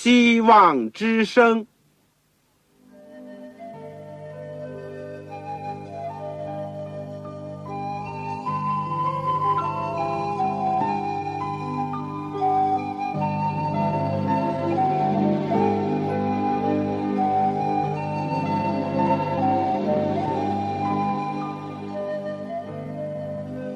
[0.00, 1.66] 希望之声。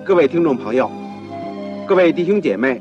[0.04, 0.88] 各位听众朋友，
[1.84, 2.80] 各位弟兄姐妹，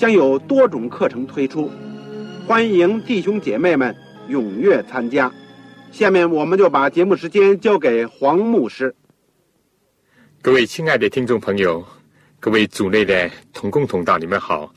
[0.00, 1.70] 将有多种课程推出，
[2.46, 3.94] 欢迎弟兄姐妹们
[4.30, 5.30] 踊跃参加。
[5.92, 8.94] 下面我们就把节目时间交给黄牧师。
[10.40, 11.86] 各位亲爱的听众朋友，
[12.40, 14.72] 各位组内的同工同道，你们好，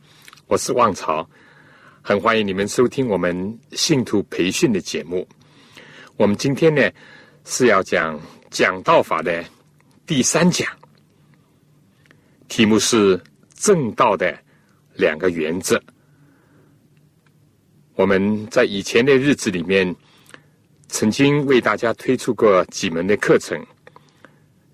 [0.47, 1.25] 我是旺朝，
[2.01, 5.25] 很欢迎你们收听我们信徒培训的节目。
[6.17, 6.81] 我们今天呢
[7.45, 9.41] 是要讲讲道法的
[10.05, 10.67] 第三讲。
[12.49, 13.17] 题目是
[13.55, 14.37] 正道的
[14.95, 15.81] 两个原则。
[17.95, 19.95] 我们在以前的日子里面，
[20.87, 23.63] 曾经为大家推出过几门的课程。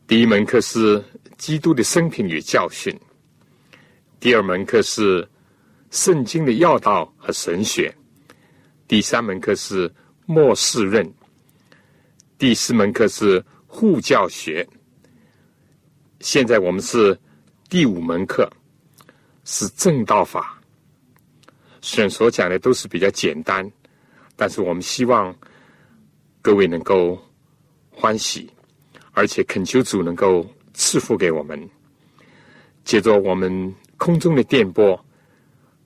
[0.08, 1.04] 第一门课是
[1.38, 2.94] 基督的生平与教训；
[4.20, 5.28] 第二门课是
[5.92, 7.92] 圣经的要道和神学；
[8.88, 9.92] 第三门课是
[10.26, 11.06] 末世论；
[12.38, 14.68] 第四门课是护教学。
[16.20, 17.18] 现在我们是。
[17.72, 18.52] 第五门课
[19.52, 20.62] 是正道法，
[21.82, 23.68] 虽然所讲的都是比较简单，
[24.36, 25.36] 但是我们希望
[26.40, 27.20] 各位能够
[27.90, 28.48] 欢喜，
[29.14, 31.68] 而且恳求主能够赐福给我们。
[32.86, 35.04] 借着我们空中的电波，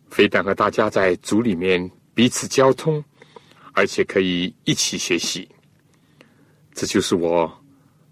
[0.10, 3.02] 非但和大家在组里面彼此交通，
[3.72, 5.48] 而且可以一起学习。
[6.74, 7.50] 这就是我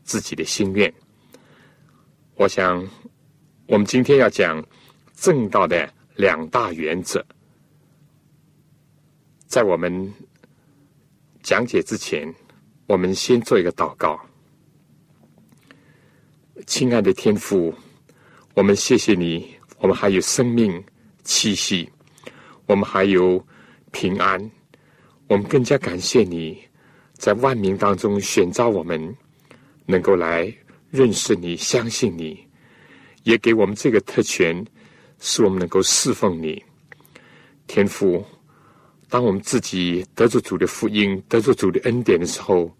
[0.04, 0.92] 自己的心愿。
[2.36, 2.88] 我想。
[3.68, 4.62] 我们今天要讲
[5.22, 7.24] 正道的两大原则。
[9.46, 10.12] 在我们
[11.44, 12.28] 讲解之前，
[12.88, 14.20] 我们先做一个祷告。
[16.66, 17.72] 亲爱的天父，
[18.56, 20.84] 我们谢谢你，我们还有生命
[21.24, 21.88] 气息，
[22.66, 23.46] 我们还有
[23.92, 24.52] 平安，
[25.28, 26.60] 我们更加感谢你
[27.14, 29.16] 在万民当中选召我们，
[29.86, 30.52] 能够来
[30.90, 32.44] 认识你、相信你。
[33.22, 34.66] 也给我们这个特权，
[35.22, 36.62] 使我们能够侍奉你，
[37.68, 38.26] 天父。
[39.08, 42.76] 当我们自己得着主的福音、得着主的恩典的时候，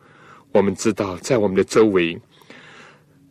[0.52, 2.20] 我们知道，在我们的周围，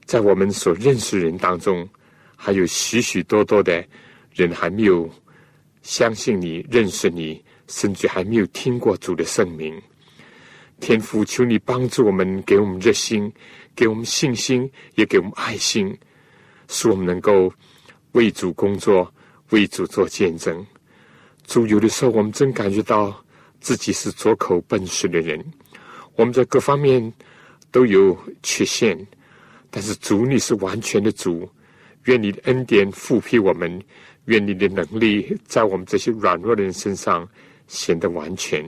[0.05, 1.89] 在我们所认识人当中，
[2.37, 3.85] 还有许许多多的
[4.33, 5.11] 人还没有
[5.83, 9.75] 相信你、认识你，甚至还没有听过主的圣名。
[10.79, 13.33] 天父，求你帮助我们，给我们热心，
[13.75, 15.99] 给我们信心，也给我们爱心。
[16.69, 17.53] 使我们能够
[18.13, 19.13] 为主工作，
[19.51, 20.67] 为主做见证。
[21.47, 23.25] 主有的时候，我们真感觉到
[23.61, 25.45] 自己是拙口笨舌的人，
[26.17, 27.13] 我们在各方面
[27.71, 28.99] 都有缺陷。
[29.71, 31.49] 但是主，你是完全的主，
[32.05, 33.81] 愿你的恩典复辟我们，
[34.25, 37.29] 愿你的能力在我们这些软弱的人身上
[37.69, 38.65] 显得完全。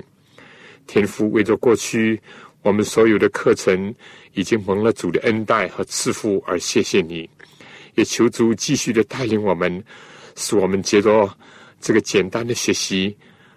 [0.86, 2.20] 天父，为着过去
[2.62, 3.94] 我们所有的课程
[4.34, 7.28] 已经蒙了主的恩待和赐福，而谢谢你。
[7.94, 9.82] 也求主继续的带领我们，
[10.36, 11.28] 使我们接着
[11.80, 13.16] 这个简单的学习，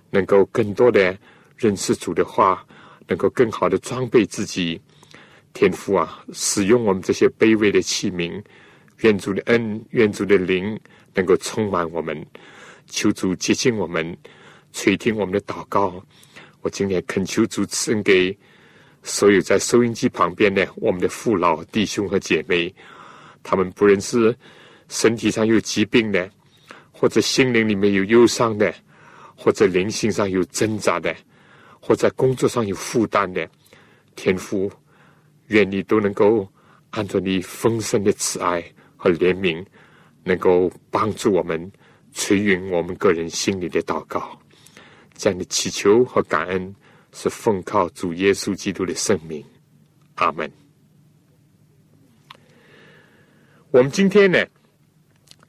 [0.09, 1.17] 能够更多的
[1.55, 2.65] 认识主的话，
[3.07, 4.81] 能够更好的装备自己。
[5.53, 8.43] 天父啊，使用我们这些卑微的器皿，
[9.01, 10.77] 愿主的恩，愿主的灵
[11.13, 12.25] 能够充满我们。
[12.87, 14.17] 求主接近我们，
[14.73, 16.03] 垂听我们的祷告。
[16.61, 18.37] 我今天恳求主赐恩给
[19.01, 22.73] 所有在收音机旁边的我们的父老弟兄和姐妹。
[23.47, 24.35] 他们不认识
[24.89, 26.27] 身体上有疾病的，
[26.91, 28.73] 或者心灵里面有忧伤的，
[29.35, 31.15] 或者灵性上有挣扎的，
[31.79, 33.47] 或者工作上有负担的，
[34.15, 34.71] 天父，
[35.49, 36.47] 愿你都能够
[36.89, 38.63] 按照你丰盛的慈爱
[38.97, 39.63] 和怜悯，
[40.23, 41.71] 能够帮助我们
[42.13, 44.39] 垂允我们个人心里的祷告。
[45.13, 46.75] 这样的祈求和感恩，
[47.13, 49.45] 是奉靠主耶稣基督的圣名。
[50.15, 50.64] 阿门。
[53.75, 54.41] 我们今天呢，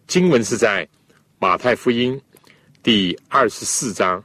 [0.09, 0.85] 经文是在
[1.39, 2.21] 马太福音
[2.83, 4.21] 第二十四章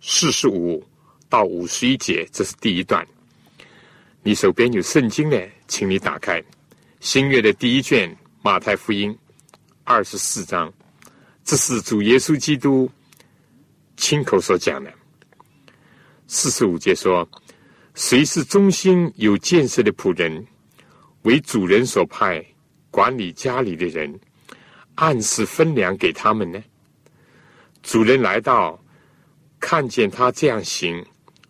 [0.00, 0.82] 四十五
[1.28, 3.06] 到五十一节，这是第一段。
[4.22, 5.38] 你手边有圣经呢，
[5.68, 6.42] 请你打开
[7.00, 8.10] 新约的第一卷
[8.40, 9.12] 《马太福音》
[9.84, 10.72] 二十四章，
[11.44, 12.90] 这是主耶稣基督
[13.98, 14.90] 亲口所讲的。
[16.26, 17.28] 四十五节说
[17.92, 20.42] ：“谁是忠心有见识的仆人，
[21.24, 22.42] 为主人所派
[22.92, 24.20] 管理家里的人，
[24.96, 26.62] 按时分粮给他们呢？
[27.82, 28.78] 主人来到，
[29.58, 31.04] 看见他这样行，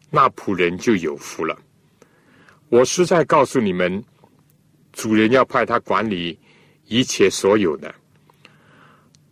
[0.09, 1.59] 那仆人就有福了。”
[2.71, 4.03] 我实在告诉你们，
[4.93, 6.39] 主人要派他管理
[6.87, 7.93] 一切所有的。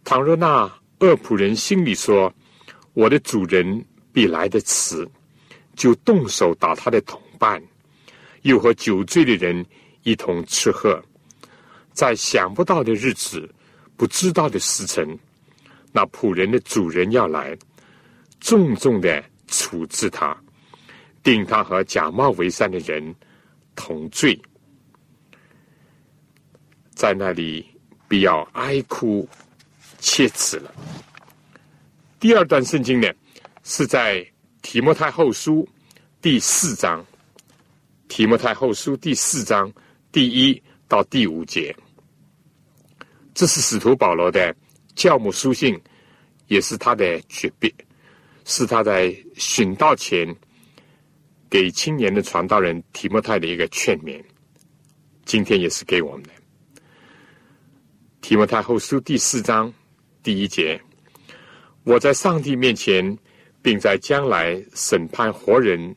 [0.04, 0.64] 倘若那
[0.98, 2.30] 恶仆人心里说
[2.92, 3.82] ：“我的主人
[4.12, 5.08] 必来的迟”，
[5.76, 7.62] 就动手打他的同伴，
[8.42, 9.64] 又和酒醉的人
[10.02, 11.02] 一同吃喝，
[12.00, 13.46] 在想不到的日子、
[13.94, 15.06] 不知道的时辰，
[15.92, 17.54] 那仆人的主人要来，
[18.40, 20.34] 重重的处置他，
[21.22, 23.14] 定他和假冒为善的人。
[23.76, 24.38] 同罪，
[26.94, 27.66] 在那里
[28.08, 29.28] 必要哀哭
[29.98, 30.74] 切齿了。
[32.18, 33.08] 第二段圣经呢，
[33.62, 34.26] 是在
[34.62, 35.68] 提摩太后书
[36.22, 37.04] 第四章，
[38.08, 39.70] 提摩太后书第四章
[40.10, 41.74] 第一到第五节，
[43.34, 44.54] 这是使徒保罗的
[44.94, 45.80] 教母书信，
[46.48, 47.72] 也是他的诀别，
[48.44, 50.34] 是他在殉道前。
[51.48, 54.22] 给青年的传道人提摩太的一个劝勉，
[55.24, 56.30] 今天也是给我们的。
[58.20, 59.74] 提摩太后书第四章
[60.22, 60.80] 第一节：
[61.82, 63.18] 我在上帝面前，
[63.60, 65.92] 并在将来审判活人、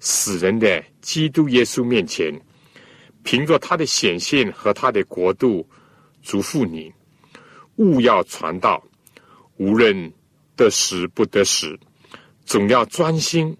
[0.00, 2.38] 死人的基督耶稣面前，
[3.22, 5.66] 凭着他的显现和他的国度，
[6.22, 6.92] 嘱咐你，
[7.76, 8.82] 勿要传道，
[9.56, 10.12] 无论
[10.56, 11.78] 得时不得时，
[12.44, 13.56] 总要专心。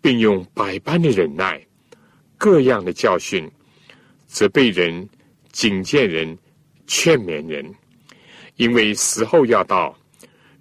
[0.00, 1.60] 并用百般的忍耐，
[2.38, 3.50] 各样的教训，
[4.28, 5.06] 责备人、
[5.50, 6.38] 警戒人、
[6.86, 7.74] 劝勉人，
[8.54, 9.98] 因为时候要到，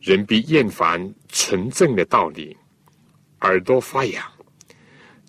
[0.01, 2.57] 人必厌烦纯正的道理，
[3.41, 4.25] 耳朵发痒，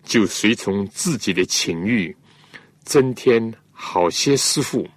[0.02, 2.16] 就随从自己的情欲，
[2.82, 4.88] 增添好些师傅，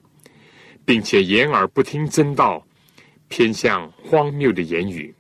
[0.91, 2.61] 并且掩耳不听真道，
[3.29, 5.15] 偏向荒谬的言语。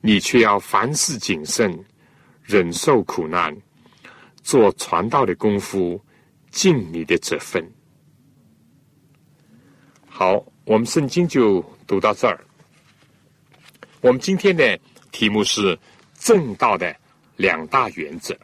[0.00, 1.72] 你却要凡事谨慎。
[2.42, 3.56] 忍受苦难，
[4.42, 6.04] 做传道的功夫，
[6.50, 7.64] 尽你的这份。
[10.08, 12.44] 好，我们圣经就读到这儿。
[14.00, 14.76] 我们今天的
[15.12, 15.78] 题目是
[16.18, 16.94] 正道的
[17.36, 18.36] 两大原则。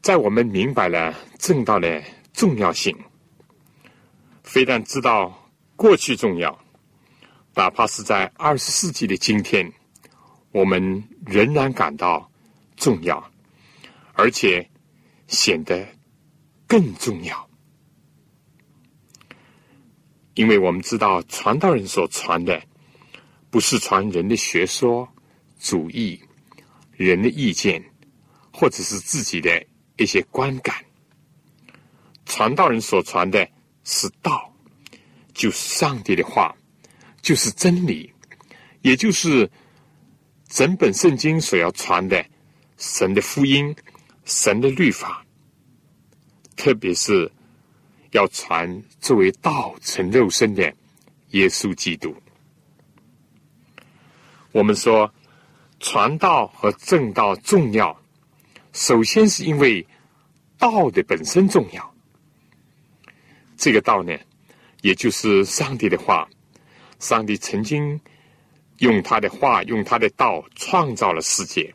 [0.00, 2.02] 在我们明白了正道的
[2.32, 2.96] 重要性，
[4.50, 6.58] 非但知道过去重要，
[7.54, 9.72] 哪怕是在二十世纪的今天。
[10.50, 12.28] 我们仍然感到
[12.76, 13.30] 重要，
[14.14, 14.68] 而且
[15.28, 15.86] 显得
[16.66, 17.48] 更重要，
[20.34, 22.60] 因为我们知道传道人所传的
[23.50, 25.08] 不是传人的学说、
[25.60, 26.20] 主义、
[26.90, 27.80] 人的意见，
[28.52, 29.64] 或者是自己的
[29.96, 30.74] 一些观感。
[32.26, 33.48] 传道人所传的
[33.92, 34.54] 是道，
[35.34, 36.54] 就是上帝的话，
[37.20, 38.12] 就是真理，
[38.82, 39.50] 也就是。
[40.52, 42.26] 整本圣经所要传的
[42.76, 43.72] 神的福音、
[44.24, 45.24] 神的律法，
[46.56, 47.30] 特别是
[48.10, 50.62] 要传作为道成肉身的
[51.28, 52.12] 耶稣基督。
[54.50, 55.08] 我们说
[55.78, 57.96] 传道和正道重要，
[58.72, 59.86] 首先是因为
[60.58, 61.89] 道的本身重要。
[63.60, 64.18] 这个道呢，
[64.80, 66.26] 也就是上帝的话，
[66.98, 68.00] 上帝曾经。
[68.78, 71.70] 用他的话，用他的道创造了世界。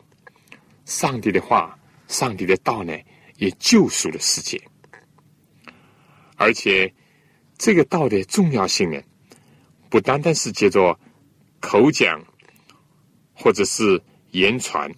[0.86, 1.78] 上帝的话，
[2.08, 2.92] 上帝的道呢，
[3.36, 4.60] 也救赎了世界。
[6.34, 6.92] 而且，
[7.56, 9.00] 这个道的重要性呢，
[9.88, 10.98] 不单单是借着
[11.60, 12.20] 口讲
[13.32, 14.02] 或者是
[14.32, 14.92] 言传，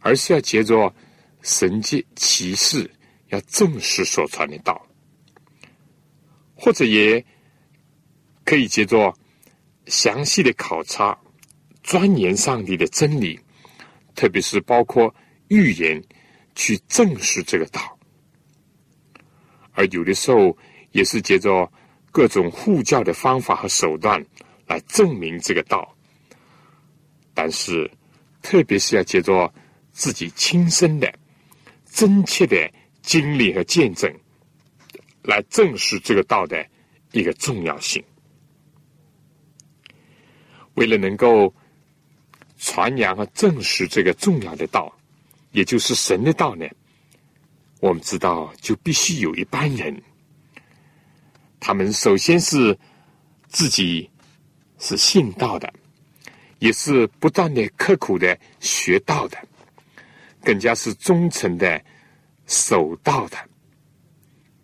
[0.00, 0.92] 而是要借着
[1.42, 2.90] 神迹启示，
[3.28, 4.84] 要证实所传的道，
[6.62, 7.24] 或者也
[8.44, 9.12] 可以借着。
[9.86, 11.18] 详细的考察、
[11.82, 13.36] 钻研上帝的真理，
[14.14, 15.12] 特别是包括
[15.48, 16.00] 预言，
[16.54, 17.98] 去证实这个道。
[19.72, 20.56] 而有的时候，
[20.92, 21.68] 也是借着
[22.12, 24.24] 各种护教的方法和手段
[24.68, 25.92] 来证明这个道。
[27.34, 27.90] 但是，
[28.40, 29.52] 特别是要借着
[29.90, 31.12] 自己亲身的、
[31.90, 34.08] 真切的经历和见证，
[35.22, 36.66] 来证实这个道的
[37.12, 38.02] 一个重要性。
[40.74, 41.54] 为了能够
[42.58, 44.92] 传扬和证实这个重要的道，
[45.50, 46.66] 也就是神的道呢？
[47.80, 50.00] 我们知道，就必须有一班人，
[51.58, 52.78] 他们首先是
[53.48, 54.08] 自己
[54.78, 55.72] 是信道的，
[56.60, 59.36] 也是不断的刻苦的学道的，
[60.42, 61.84] 更加是忠诚的
[62.46, 63.36] 守道的，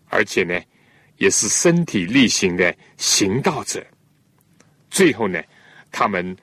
[0.09, 0.61] 而且呢，
[1.17, 3.85] 也是身体力行的行道者。
[4.91, 5.43] 最后呢，
[5.91, 6.37] 他们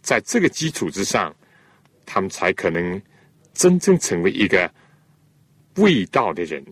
[0.00, 1.34] 在这个基础之上，
[2.06, 3.00] 他们才可能
[3.54, 4.72] 真正成为一个。
[5.76, 6.62] 未道的人，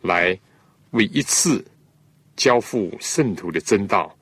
[0.00, 0.36] 来
[0.90, 1.64] 为一次
[2.34, 4.12] 交付圣徒的真道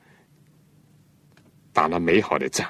[1.73, 2.69] 打了美好的仗。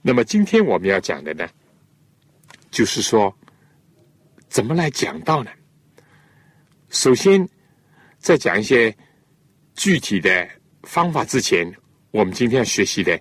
[0.00, 1.48] 那么今天我们要讲的呢，
[2.72, 3.32] 就是说
[4.48, 5.52] 怎么来讲道呢？
[6.92, 7.48] 首先，
[8.18, 8.94] 在讲一些
[9.74, 10.46] 具体的
[10.82, 11.66] 方法之前，
[12.10, 13.18] 我们今天要学习的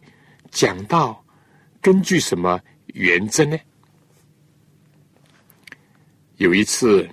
[0.52, 1.24] 讲到
[1.82, 3.58] 根据什么原则呢？
[6.36, 7.10] 有一次，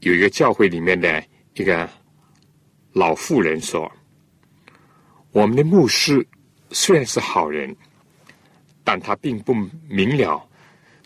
[0.00, 1.88] 有一个教会里面的一个
[2.92, 3.90] 老妇人说
[5.30, 6.26] ：“我们的牧师
[6.72, 7.74] 虽然是好人，
[8.82, 9.54] 但他并不
[9.88, 10.44] 明了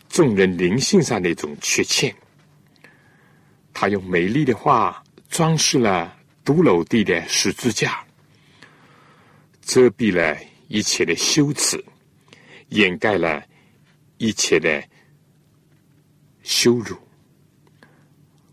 [0.09, 2.13] 众人灵性上的一种缺陷。
[3.75, 8.03] 他用美丽的话装饰了独楼地的十字架，
[9.61, 10.35] 遮蔽了
[10.69, 11.83] 一切的羞耻，
[12.69, 13.43] 掩盖了
[14.17, 14.83] 一切的。”
[16.47, 16.95] 羞辱，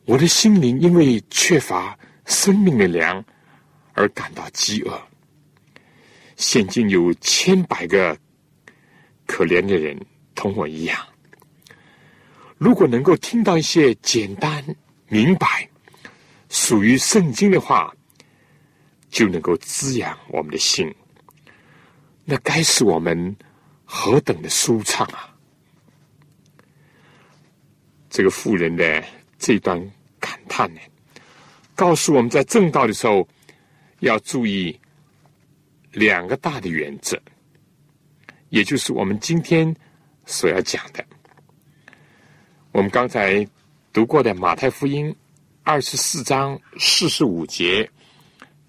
[0.06, 3.22] 我的心灵因为缺乏生命的粮
[3.92, 4.98] 而感到饥饿。
[6.36, 8.18] 现今有千百个
[9.26, 9.94] 可怜的人
[10.34, 10.98] 同我一样，
[12.56, 14.64] 如果能够听到一些简单
[15.12, 15.68] 明白、
[16.48, 17.94] 属于圣经的话，
[19.10, 20.90] 就能够滋养我们的心，
[22.24, 23.36] 那该是我们
[23.84, 25.36] 何等的舒畅啊！
[28.08, 29.04] 这个妇人的
[29.38, 29.78] 这段
[30.18, 30.80] 感叹呢，
[31.74, 33.28] 告诉我们在正道的时候
[34.00, 34.80] 要注意
[35.90, 37.20] 两个大的原则，
[38.48, 39.76] 也就是我们今天
[40.24, 41.04] 所要讲的。
[42.70, 43.46] 我们刚才
[43.92, 45.14] 读过的马太福音
[45.62, 47.88] 二十四章四十五节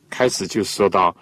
[0.09, 1.15] 开始就说到，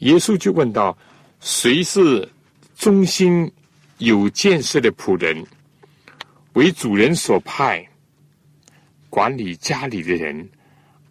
[0.00, 0.96] 耶稣就问到：
[1.40, 2.30] 谁是
[2.76, 3.50] 忠心
[3.96, 5.42] 有见识的仆人？
[6.52, 7.88] 为主人所派，
[9.08, 10.46] 管理家里的人，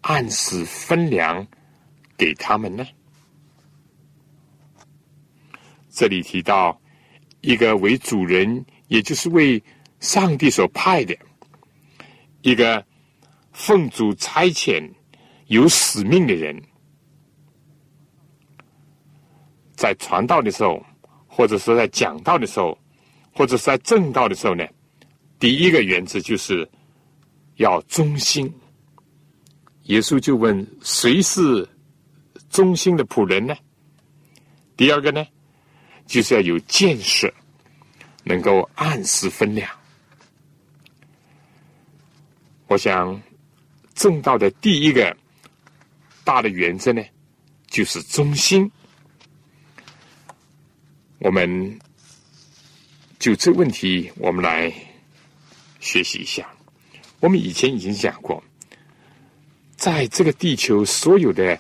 [0.02, 1.46] 按时分粮
[2.16, 2.86] 给他们呢？
[5.90, 6.80] 这里提到
[7.42, 9.62] 一个为主人，也就是为
[10.00, 11.18] 上帝所派的
[12.46, 12.86] 一个
[13.54, 14.88] 奉主差遣、
[15.48, 16.62] 有使命的人，
[19.76, 20.86] 在传道的时候，
[21.26, 22.78] 或者说在讲道的时候，
[23.34, 24.64] 或者是在正道的时候呢？
[25.40, 26.70] 第一个原则就是
[27.56, 28.54] 要忠心。
[29.86, 31.68] 耶稣就问：“谁是
[32.52, 33.56] 忠心的仆人呢？”
[34.78, 35.26] 第二个呢，
[36.06, 37.34] 就是要有见识，
[38.24, 39.68] 能够按时分粮。
[42.68, 43.22] 我想，
[43.94, 45.16] 正道的第一个
[46.24, 47.04] 大的原则呢，
[47.68, 48.72] 就是忠心。
[51.20, 51.80] 我们
[53.20, 54.74] 就这问题，我们来。
[55.82, 56.50] 学习一下，
[57.20, 58.44] 我们以前已经讲过，
[59.76, 61.60] 在这个地球所有的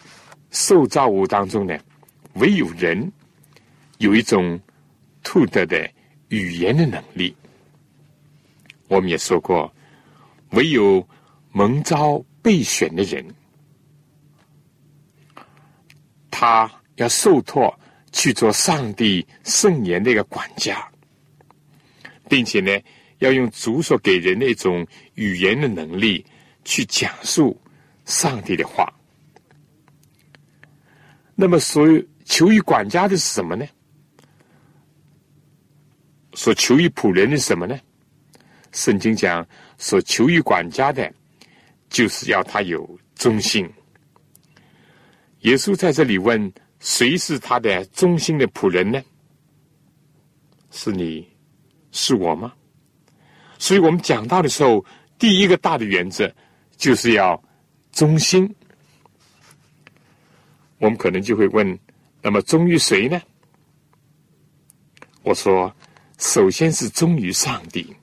[0.49, 1.77] 受造物当中呢，
[2.33, 3.11] 唯有人
[3.99, 4.59] 有一种
[5.21, 5.87] 兔特的
[6.29, 7.35] 语言的能力。
[8.87, 9.71] 我们也说过，
[10.51, 11.07] 唯有
[11.51, 13.25] 蒙召备选的人，
[16.29, 17.77] 他要受托
[18.11, 20.87] 去做上帝圣言的一个管家，
[22.29, 22.71] 并且呢。
[23.19, 26.23] 要用主所给人的一种语言的能力
[26.65, 27.57] 去讲述
[28.03, 28.93] 上帝的话。
[31.33, 31.87] 那么，所
[32.25, 33.65] 求于管家的是什么呢？
[36.33, 37.79] 所求于仆人的什么呢？
[38.73, 41.13] 圣经讲，所求于管家的，
[41.89, 43.69] 就是要他有忠心。
[45.41, 49.01] 耶稣在这里问：谁是他的忠心的仆人呢？
[50.71, 51.27] 是你，
[51.91, 52.53] 是我吗？
[53.57, 54.83] 所以我们讲到的时候，
[55.17, 56.33] 第一个大的原则
[56.75, 57.41] 就是要
[57.91, 58.53] 忠心。
[60.79, 61.79] 我们可能就会问：
[62.21, 63.21] 那么忠于谁呢？
[65.23, 65.73] 我说，
[66.17, 67.95] 首先是忠于上帝，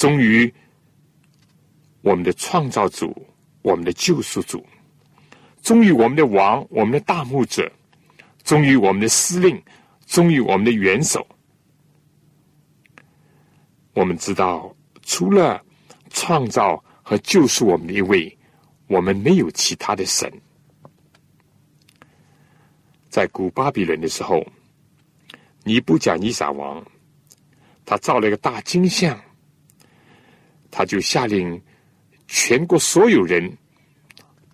[0.00, 0.50] 忠于
[2.00, 3.14] 我们的创造主、
[3.60, 4.64] 我们的救赎主，
[5.60, 7.70] 忠于我们的王、我们的大牧者，
[8.42, 9.62] 忠于我们的司令，
[10.06, 11.26] 忠于我们的元首。
[13.92, 15.62] 我们知道，除了
[16.08, 18.34] 创造和救赎我们的一位，
[18.86, 20.32] 我们没有其他的神。
[23.10, 24.42] 在古巴比伦的时候，
[25.62, 26.82] 尼布甲尼撒王
[27.84, 29.20] 他造了一个大金像，
[30.70, 31.60] 他就下令
[32.28, 33.56] 全国所有人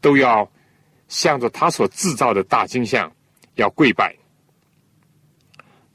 [0.00, 0.50] 都要
[1.08, 3.12] 向着他所制造的大金像
[3.54, 4.16] 要跪拜。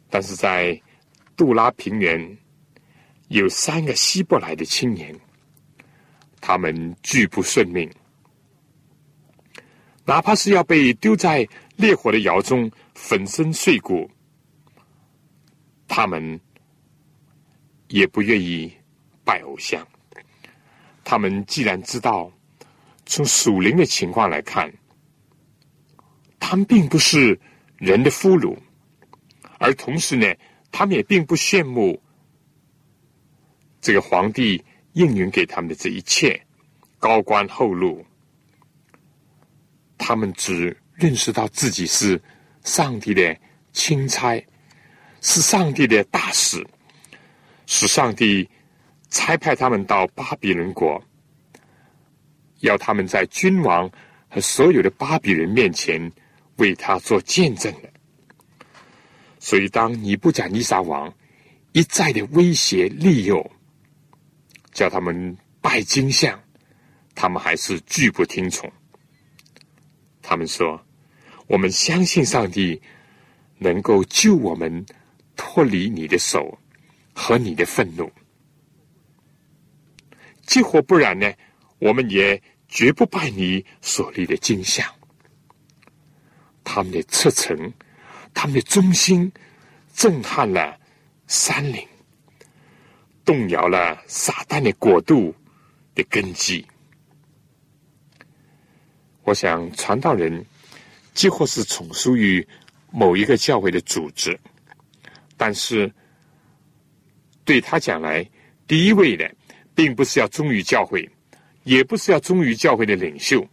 [0.10, 0.80] 但是在
[1.36, 2.38] 杜拉平原
[3.30, 5.18] 有三个希伯来的青年，
[6.40, 7.90] 他们拒不顺命，
[10.06, 11.48] 哪怕是要被丢在。
[11.78, 14.08] 烈火的窑中粉身碎骨，
[15.88, 16.40] 他们
[17.88, 18.72] 也不愿意
[19.24, 19.88] 拜偶像。
[21.12, 22.32] 他们既然知道
[23.06, 24.72] 从属灵的情况来看，
[26.40, 27.38] 他们并不是
[27.76, 28.58] 人的俘虏，
[29.60, 30.34] 而同时呢，
[30.72, 32.02] 他们也并不羡慕
[33.82, 34.64] 这个皇帝
[34.94, 36.42] 应允给他们的这一切
[36.98, 38.06] 高官厚禄。
[39.98, 40.78] 他们只。
[40.94, 42.22] 认识到自己是
[42.64, 43.36] 上帝的
[43.74, 44.40] 钦差，
[45.20, 46.64] 是上帝的大使，
[47.66, 48.48] 是上帝
[49.12, 51.00] 差派他们到巴比伦国，
[52.62, 53.88] 要他们在君王
[54.28, 56.12] 和所有的巴比伦面前
[56.56, 57.94] 为他做见证的。
[59.38, 61.14] 所以，当尼布甲尼撒王
[61.74, 63.52] 一再的威胁利诱，
[64.72, 66.40] 叫他们拜金像，
[67.14, 68.68] 他们还是拒不听从。
[70.24, 70.84] 他们说。
[71.48, 72.82] 我们相信上帝
[73.58, 74.86] 能够救我们
[75.36, 76.58] 脱离你的手
[77.14, 78.10] 和你的愤怒，
[80.46, 81.32] 既或不然呢，
[81.80, 84.86] 我们也绝不拜你所立的金像。
[86.64, 87.74] 他们的赤诚，
[88.34, 89.32] 他们的忠心，
[89.94, 90.80] 震撼了
[91.28, 91.88] 山岭，
[93.26, 95.34] 动摇了撒旦的国度
[95.96, 96.66] 的根基。
[99.24, 100.46] 我想传道人。
[101.14, 102.48] 几乎是从属于
[102.90, 104.40] 某一个教会的组织，
[105.36, 105.94] 但是
[107.44, 108.26] 对他讲来，
[108.66, 109.30] 第一位的
[109.82, 111.10] 并不是要忠于教会，
[111.64, 113.44] 也不是要忠于教会的领袖，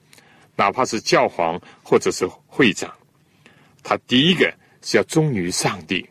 [0.56, 2.94] 哪怕是教皇或者是会长，
[3.82, 6.06] 他第一个是要忠于上帝。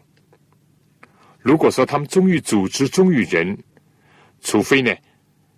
[1.37, 3.55] 如果说他们忠于组织、忠于人，
[4.41, 4.91] 除非呢，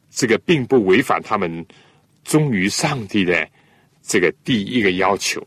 [0.10, 1.66] 这个并不违反他们
[2.26, 3.50] 忠于上帝的
[4.02, 5.42] 这个第一个要求。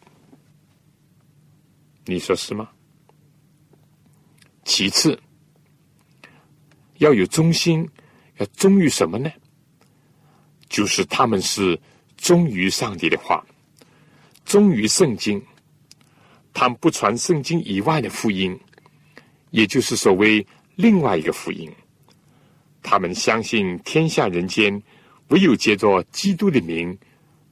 [2.06, 2.70] 你说是吗？
[4.64, 5.20] 其次，
[6.96, 7.86] 要有忠心，
[8.46, 9.30] 忠于什么呢？
[10.68, 11.78] 就是他们是
[12.16, 13.44] 忠于上帝的话，
[14.44, 15.42] 忠于圣经，
[16.54, 18.58] 他们不传圣经以外的福音，
[19.50, 21.70] 也就是所谓另外一个福音。
[22.82, 24.82] 他们相信天下人间
[25.28, 26.98] 唯有借着基督的名，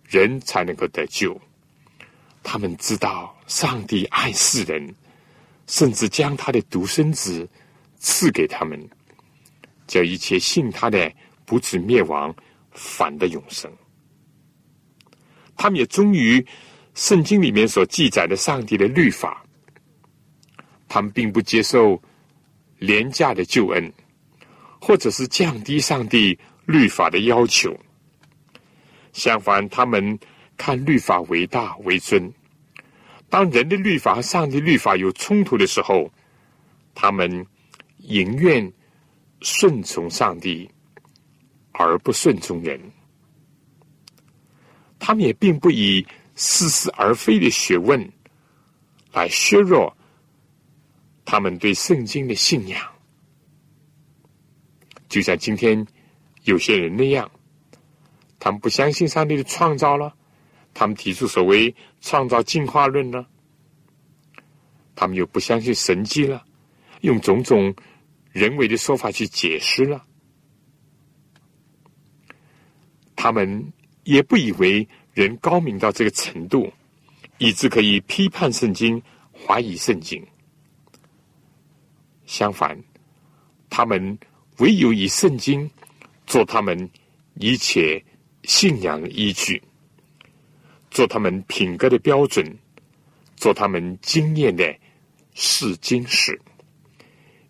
[0.09, 1.39] 人才能够得救。
[2.43, 4.95] 他们知道上帝爱世人，
[5.67, 7.47] 甚至将他的独生子
[7.99, 8.89] 赐给他们，
[9.91, 11.13] 叫一切信他的
[11.45, 12.33] 不至灭亡，
[12.71, 13.69] 反的永生。
[15.57, 16.47] 他们也忠于
[16.95, 19.45] 圣经里面所记载的上帝的律法，
[20.89, 22.01] 他们并不接受
[22.79, 23.93] 廉价的救恩，
[24.81, 27.77] 或者是降低上帝律法的要求。
[29.13, 30.17] 相反，他们。
[30.61, 32.31] 看律法为大为尊，
[33.31, 36.13] 当人的律法和上帝律法有冲突的时候，
[36.95, 37.47] 他们
[37.97, 38.71] 宁愿
[39.41, 40.71] 顺从上帝，
[41.73, 42.81] 而不顺从人。
[44.99, 48.13] 他们也并不以似是而非的学问
[49.13, 49.97] 来削弱
[51.25, 52.81] 他们对圣经的信仰，
[55.09, 55.87] 就像今天
[56.45, 57.31] 有些人那样，
[58.39, 60.15] 他们不相信上帝的创造了。
[60.73, 63.27] 他们提出所谓创造进化论呢？
[64.95, 66.45] 他们又不相信神迹了，
[67.01, 67.75] 用种种
[68.33, 70.05] 人为的说法去解释了。
[73.17, 73.73] 他们
[74.05, 76.73] 也不以为人高明到这个程度，
[77.39, 80.27] 以致可以批判圣经、怀疑圣经。
[82.25, 82.83] 相反，
[83.69, 84.19] 他们
[84.59, 85.71] 唯有以圣经
[86.27, 86.89] 做他们
[87.35, 88.03] 一切
[88.45, 89.63] 信仰依据。
[90.91, 92.45] 做他们品格的标准，
[93.37, 94.77] 做他们经验的
[95.35, 96.41] 试金石，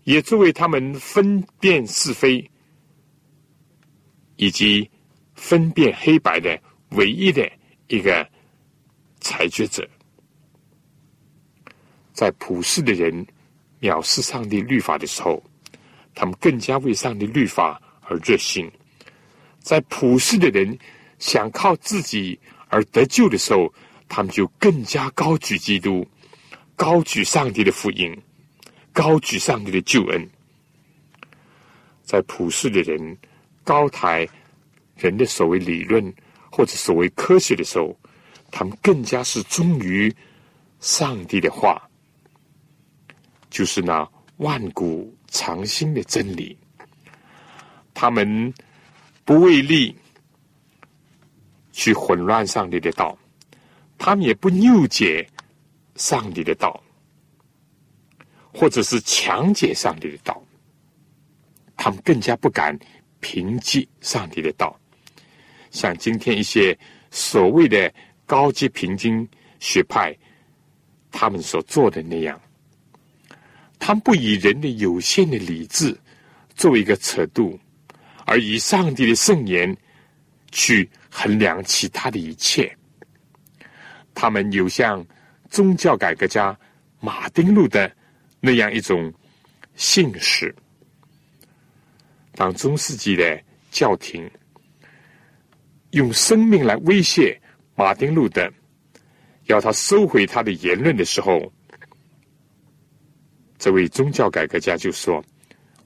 [0.04, 2.50] 也作为他们分辨是非
[4.36, 4.88] 以及
[5.34, 6.60] 分辨黑白的
[6.90, 7.50] 唯一的
[7.88, 8.28] 一个
[9.20, 9.88] 裁决者。
[12.12, 13.26] 在普世的人
[13.80, 15.42] 藐视上帝律法的时候，
[16.14, 18.66] 他们更加为上帝律法而热心；
[19.58, 20.78] 在普世的人
[21.18, 23.72] 想靠自己而得救的时候，
[24.08, 26.06] 他们就更加高举基督，
[26.76, 28.14] 高举上帝的福音，
[28.92, 30.28] 高举上帝的救恩。
[32.02, 33.16] 在普世的人
[33.62, 34.28] 高抬
[34.96, 36.12] 人的所谓理论
[36.50, 37.96] 或者所谓科学的时候，
[38.50, 40.14] 他们更加是忠于
[40.80, 41.80] 上帝的话。
[43.48, 46.56] 就是那万古长新的真理，
[47.94, 48.54] 他们
[49.24, 49.94] 不为利
[51.72, 53.18] 去混乱上帝的道，
[53.98, 55.28] 他们也不拗解
[55.96, 56.80] 上帝的道，
[58.52, 60.42] 或者是强解上帝的道，
[61.76, 62.78] 他们更加不敢
[63.20, 64.78] 凭借上帝的道，
[65.70, 66.76] 像今天一些
[67.10, 67.92] 所谓的
[68.26, 70.16] 高级平均学派，
[71.10, 72.40] 他们所做的那样。
[73.78, 75.96] 他们不以人的有限的理智
[76.54, 77.58] 作为一个尺度，
[78.26, 79.74] 而以上帝的圣言
[80.50, 82.70] 去衡量其他的一切。
[84.14, 85.04] 他们有像
[85.48, 86.56] 宗教改革家
[87.00, 87.90] 马丁路的
[88.40, 89.12] 那样一种
[89.74, 90.54] 信使。
[92.32, 94.30] 当中世纪的教廷
[95.90, 97.38] 用生命来威胁
[97.74, 98.50] 马丁路德，
[99.44, 101.52] 要他收回他的言论的时候。
[103.58, 105.22] 这位宗教改革家就说：“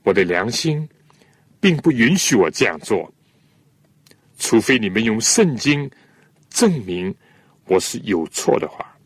[0.05, 0.89] 我的良心
[1.61, 3.13] 并不允许我这样做，
[4.39, 5.91] 除非你们用圣经
[6.51, 7.13] 证明
[7.67, 8.97] 我是有错的话，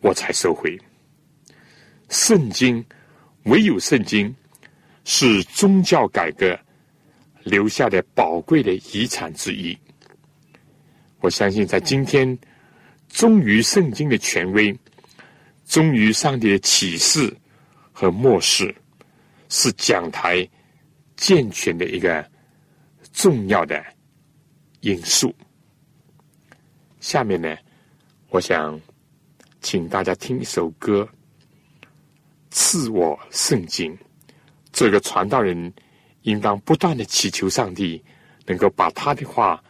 [0.00, 0.78] 我才收回。
[2.14, 2.82] 圣经
[3.46, 4.32] 唯有圣经
[5.04, 6.56] 是宗教改革
[7.42, 9.76] 留下的宝贵的遗产之一。
[11.18, 12.38] 我相信，在今天
[13.08, 14.78] 忠于圣经的权威，
[15.66, 17.36] 忠于上帝的启示。”
[17.96, 18.74] 和漠视
[19.48, 20.48] 是讲台
[21.16, 22.28] 健全的一个
[23.12, 23.80] 重要的
[24.80, 25.32] 因素。
[26.98, 27.56] 下面呢，
[28.30, 28.80] 我想
[29.60, 31.08] 请大家听一首歌，
[32.54, 33.92] 《赐我圣经》。
[34.72, 35.72] 这个传道人
[36.22, 38.00] 应当不断的祈求上帝
[38.46, 39.60] 能够把他的话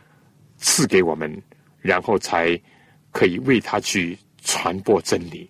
[0.58, 1.42] 赐给我们，
[1.80, 2.60] 然后才
[3.10, 5.48] 可以为他去传播真理。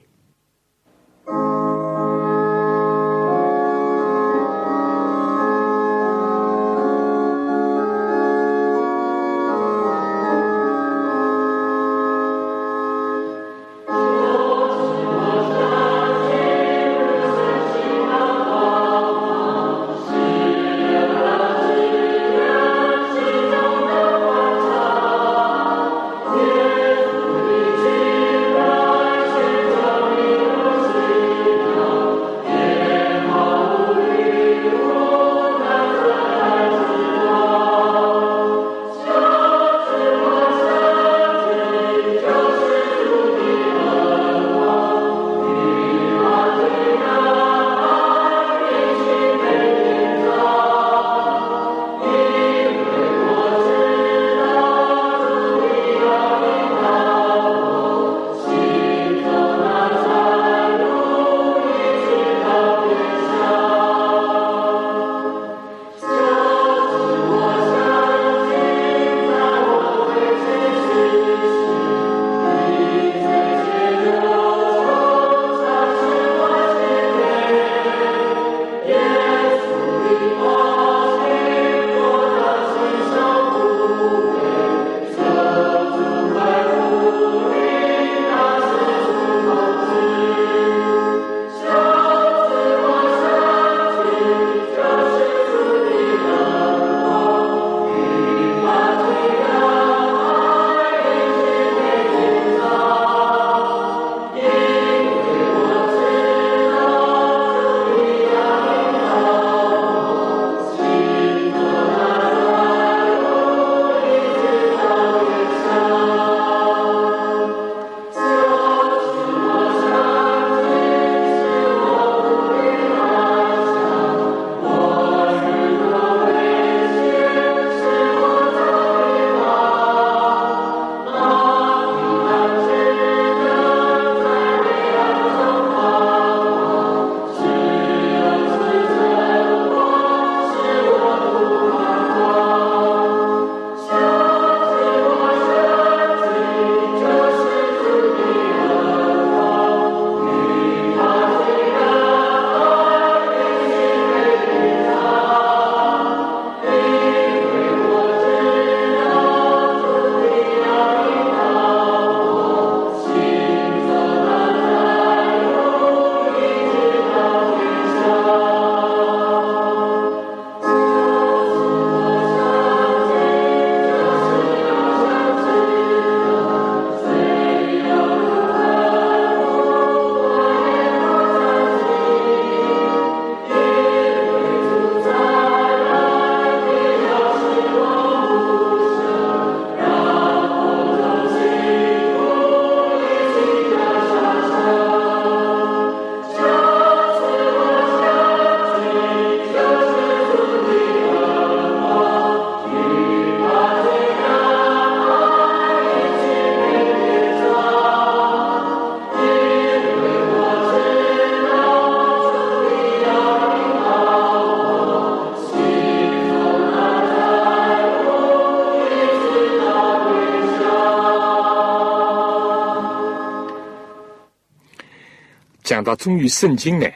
[225.74, 226.88] 讲到忠于圣经呢，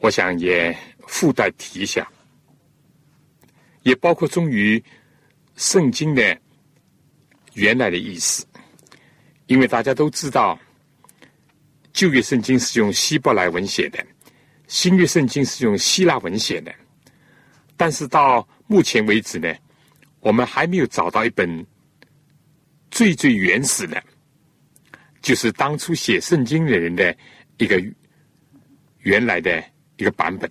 [0.00, 0.74] 我想也
[1.06, 2.10] 附带提一下，
[3.82, 4.82] 也包括忠于
[5.56, 6.40] 圣经的
[7.52, 8.46] 原来的意思，
[9.48, 10.58] 因为大家都知道，
[11.92, 14.02] 旧约圣经是用希伯来文写的，
[14.66, 16.74] 新约圣经是用希腊文写的，
[17.76, 19.54] 但是到目前为止呢，
[20.20, 21.66] 我们还没有找到一本
[22.90, 24.02] 最最原始的，
[25.20, 27.14] 就是当初写圣经的人的
[27.58, 27.78] 一个。
[29.02, 29.62] 原来的
[29.96, 30.48] 一个版本，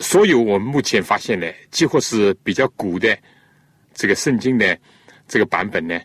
[0.00, 3.16] 所有我们目前发现的，几乎是比较古的
[3.94, 4.76] 这个圣经的
[5.28, 6.00] 这个版本呢，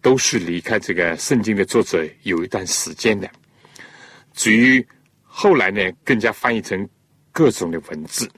[0.00, 3.28] 都是离开这个圣经的作者有一段时间的。
[4.34, 4.86] 至于
[5.22, 6.88] 后来呢，更加翻译成
[7.32, 8.30] 各种的文字。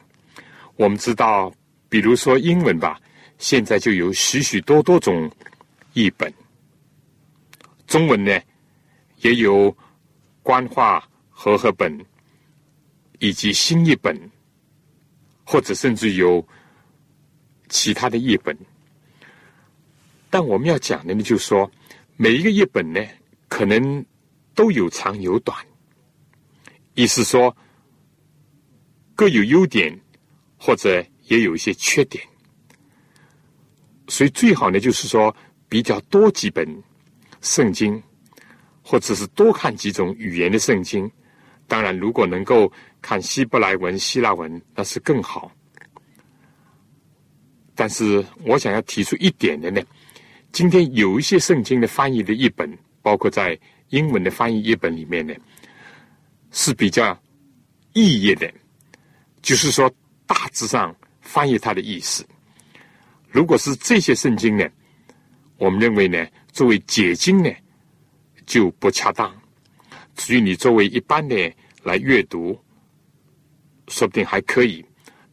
[0.77, 1.53] 我们知道，
[1.91, 2.99] 比如说英文吧，
[3.37, 5.31] 现在就有许许多多种
[5.93, 6.33] 译本。
[7.87, 8.41] 中文呢，
[9.19, 9.77] 也有。
[10.49, 12.03] 官话和合本，
[13.19, 14.19] 以及新译本，
[15.45, 16.43] 或者甚至有
[17.69, 18.57] 其他的译本。
[20.31, 21.71] 但我们要讲的呢，就是说
[22.17, 23.07] 每一个译本呢，
[23.47, 24.03] 可能
[24.55, 25.55] 都有长有短，
[26.95, 27.55] 意思说
[29.15, 30.01] 各有优点，
[30.57, 32.27] 或者也有一些缺点。
[34.07, 35.37] 所以最好呢，就是说
[35.69, 36.67] 比较多几本
[37.43, 38.03] 圣经。
[38.91, 41.11] 或者是多看几种语言的圣经，
[41.67, 42.73] 当然，如果能够
[43.03, 45.53] 看希伯来文、希腊文，那是更好。
[47.75, 49.83] 但是，我想要提出一点的呢，
[50.53, 53.59] 今天有一些圣经的翻译的译本，包括在
[53.91, 55.35] 英文的翻译译本里面呢，
[56.51, 57.13] 是比较
[57.93, 58.51] 意义的，
[59.43, 59.93] 就是说
[60.27, 62.25] 大致上翻译它的意思。
[63.29, 64.67] 如果是这些圣经呢，
[65.59, 67.51] 我们认为呢，作为解经呢。
[68.49, 69.31] 就不恰当。
[70.17, 71.37] 至于你作为一般的
[71.83, 72.59] 来阅读，
[73.89, 74.83] 说不定还可以；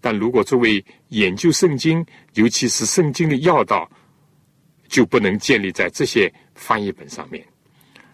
[0.02, 3.90] 但如果作为研究圣经，尤其是圣经的要道，
[4.90, 7.44] 就不能建立在这些翻译本上面。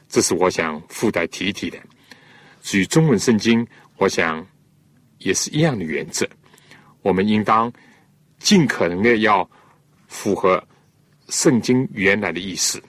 [0.08, 1.80] 这是我想附带提一提的。
[2.62, 4.46] 至于中文圣经，我想
[5.18, 6.30] 也是一样的原则。
[7.02, 7.74] 我们应当
[8.38, 9.50] 尽可能的要
[10.08, 10.64] 符合
[11.30, 12.80] 圣经原来的意思，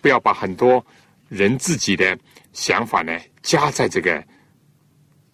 [0.00, 0.84] 不要把很多。
[1.28, 2.18] 人自己的
[2.52, 4.24] 想法呢，加在这个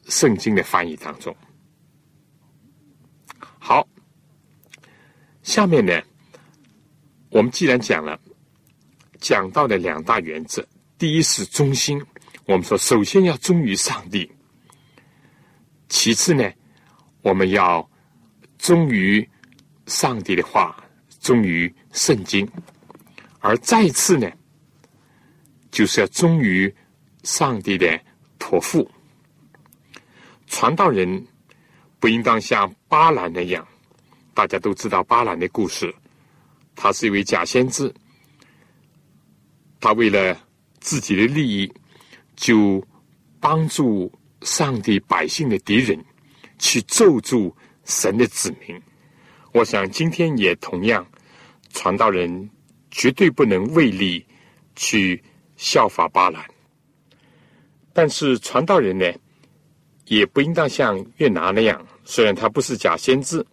[0.09, 1.35] 圣经的翻译当中。
[3.59, 3.87] 好，
[5.43, 6.03] 下面呢，
[7.31, 8.19] 我们既然讲了，
[9.21, 12.03] 讲到的两大原则，第一是忠心。
[12.47, 14.27] 我们说，首先要忠于上帝；
[15.89, 16.51] 其次呢，
[17.21, 17.89] 我们要
[18.59, 19.29] 忠于
[19.87, 20.77] 上帝的话，
[21.21, 22.47] 忠于圣经；
[23.41, 24.29] 而再次呢。
[25.73, 26.73] 就是要忠于
[27.25, 28.01] 上帝的
[28.39, 28.89] 托付。
[30.47, 31.27] 传道人
[31.99, 33.67] 不应当像巴兰那样，
[34.35, 35.93] 大家都知道巴兰的故事。
[36.77, 37.93] 他是一位假先知，
[39.81, 40.39] 他为了
[40.79, 41.73] 自己的利益，
[42.37, 42.87] 就
[43.41, 45.99] 帮助上帝百姓的敌人
[46.59, 47.53] 去咒诅
[47.85, 48.79] 神的子民。
[49.53, 51.07] 我想今天也同样，
[51.73, 52.51] 传道人
[52.91, 54.27] 绝对不能为利
[54.77, 55.23] 去。
[55.63, 56.45] 效法巴兰，
[57.93, 59.07] 但是传道人呢，
[60.07, 61.87] 也不应当像越南那样。
[62.05, 63.47] 虽然他不是假先知，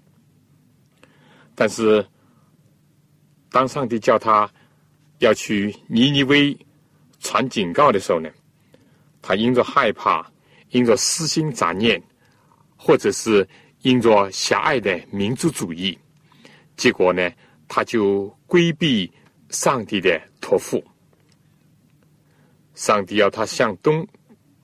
[1.53, 2.03] 但是
[3.51, 4.51] 当上帝叫他
[5.19, 6.57] 要去尼尼微
[7.19, 8.27] 传警告的时候呢，
[9.21, 10.25] 他因着害怕，
[10.71, 12.01] 因着私心杂念，
[12.75, 13.47] 或者是
[13.83, 15.95] 因着狭隘的民族主义，
[16.75, 17.31] 结果呢，
[17.67, 19.11] 他就规避
[19.51, 20.83] 上帝的托付。
[22.79, 24.07] 上帝要他向东，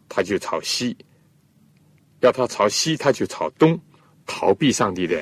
[0.08, 0.96] 他就朝西；
[2.22, 3.78] 要他朝西，他就朝东，
[4.26, 5.22] 逃避上帝的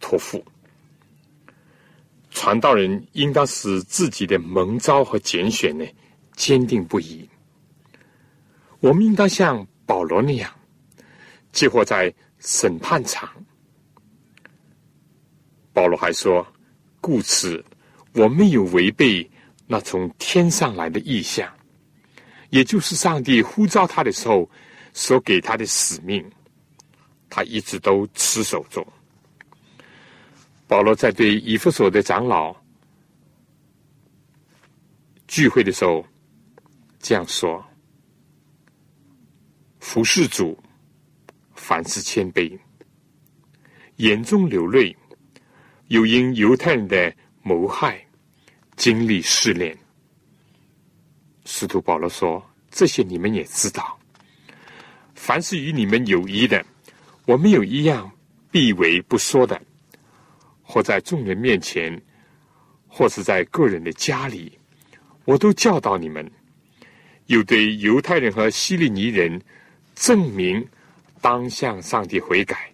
[0.00, 0.42] 托付。
[2.30, 5.84] 传道人应当使自己的蒙召和拣选呢
[6.34, 7.28] 坚定不移。
[8.80, 10.50] 我们应当像保罗那样，
[11.52, 13.28] 结果在审判场。
[15.74, 16.46] 保罗还说
[16.98, 17.62] ：“故此，
[18.14, 19.30] 我没有违背
[19.66, 21.46] 那从天上来的意象。”
[22.52, 24.48] 也就是上帝呼召他的时候
[24.92, 26.22] 所给他的使命，
[27.30, 28.86] 他一直都持守中。
[30.68, 32.54] 保罗在对以弗所的长老
[35.26, 36.06] 聚会的时候
[36.98, 37.64] 这样说
[39.80, 40.62] ：“服侍主，
[41.54, 42.58] 凡事谦卑，
[43.96, 44.94] 眼中流泪，
[45.88, 48.06] 又因犹太人的谋害，
[48.76, 49.74] 经历试炼。”
[51.54, 53.98] 使徒保罗说：“这些你们也知道。
[55.14, 56.64] 凡是与你们有益的，
[57.26, 58.10] 我没有一样
[58.50, 59.60] 避为不说的，
[60.62, 62.00] 或在众人面前，
[62.88, 64.58] 或是在个人的家里，
[65.26, 66.26] 我都教导你们。
[67.26, 69.38] 有对犹太人和希利尼人
[69.94, 70.66] 证明，
[71.20, 72.72] 当向上帝悔改，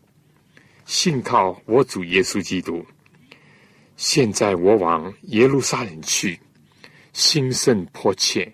[0.87, 2.87] 信靠我主耶稣基督。
[3.97, 6.39] 现在我往耶路撒冷去，
[7.13, 8.51] 心甚迫切，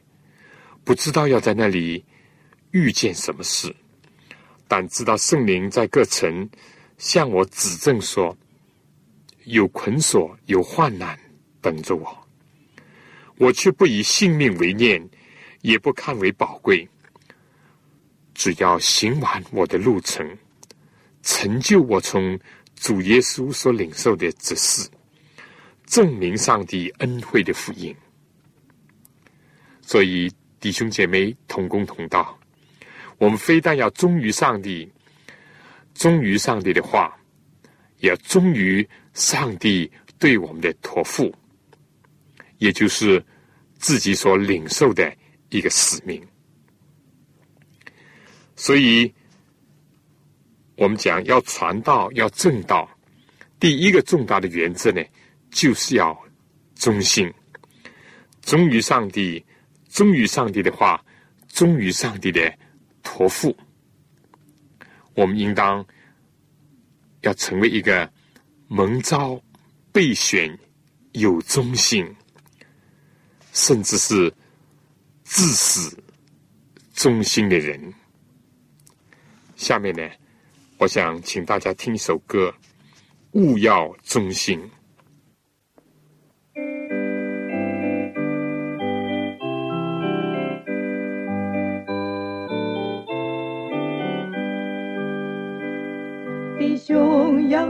[0.84, 2.04] 不知道要在那里
[2.70, 3.74] 遇见什么事。
[4.68, 6.48] 但知道圣灵在各城
[6.98, 8.36] 向我指证说，
[9.44, 11.18] 有捆锁，有患难
[11.60, 12.28] 等着我，
[13.36, 15.06] 我却不以性命为念，
[15.60, 16.88] 也不看为宝贵。
[18.34, 20.36] 只要行完我的路程，
[21.22, 22.38] 成就我从
[22.74, 24.88] 主耶稣所领受的指示，
[25.86, 27.94] 证明上帝恩惠的福音。
[29.82, 30.32] 所以
[30.64, 32.40] 弟兄姐妹同工同道。
[33.18, 34.90] 我们非但要忠于上帝，
[35.92, 37.14] 忠于上帝的话，
[37.98, 41.30] 也要忠于上帝对我们的托付，
[42.56, 43.22] 也就是
[43.76, 45.14] 自己所领受的
[45.50, 46.18] 一个使命。
[48.56, 49.12] 所以，
[50.76, 52.88] 我们讲要传道，要正道，
[53.60, 55.04] 第一个重大的原则呢，
[55.50, 56.18] 就是要
[56.74, 57.30] 忠心，
[58.40, 59.44] 忠于上帝，
[59.94, 61.02] 忠于上帝的话，
[61.48, 62.52] 忠于上帝的。
[63.06, 63.54] 托付，
[65.14, 65.86] 我们应当
[67.20, 68.10] 要成为一个
[68.66, 69.40] 蒙召、
[69.92, 70.58] 备选、
[71.12, 72.04] 有忠心，
[73.52, 74.32] 甚至是
[75.22, 76.02] 至死
[76.94, 77.92] 忠心的人。
[79.54, 80.10] 下面呢，
[80.78, 82.48] 我想请大家听一首歌，
[83.32, 84.58] 《勿要忠心》。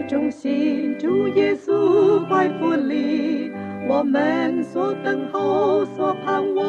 [0.07, 3.51] 衷心，主耶稣怀福里，
[3.89, 6.65] 我们所等候、所盼望，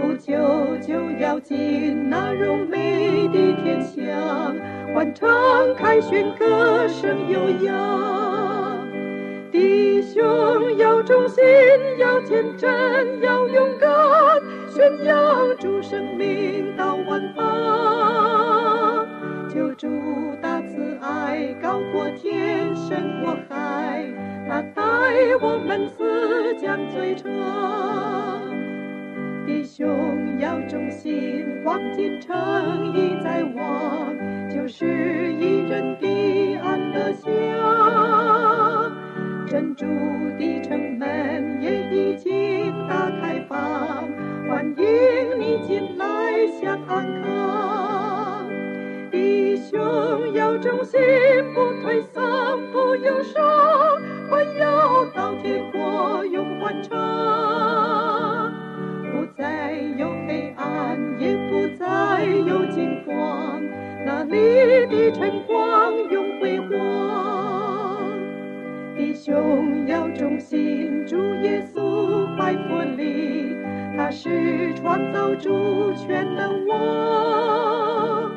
[0.00, 4.56] 不久就要进那荣美的天乡，
[4.94, 5.28] 欢唱
[5.74, 8.86] 凯旋歌声悠扬。
[9.50, 10.22] 弟兄
[10.78, 11.42] 要忠心，
[11.98, 13.90] 要天真，要勇敢，
[14.68, 19.06] 宣扬主生命到万方。
[19.48, 19.88] 救主
[21.66, 24.06] 高过天深过海，
[24.48, 24.82] 他带
[25.40, 27.28] 我们四江最长。
[29.44, 34.14] 弟兄要忠心，黄金城已在望，
[34.48, 37.32] 就是一人的安乐乡。
[39.48, 39.86] 珍珠
[40.38, 44.08] 的城门也已经打开放，
[44.48, 48.46] 欢迎你进来享安康。
[49.10, 51.00] 弟兄要忠心，
[64.28, 66.68] 你的晨光永辉煌。
[68.96, 73.56] 弟兄要忠心，主耶稣怀佛里，
[73.96, 78.30] 他是创造主权的王。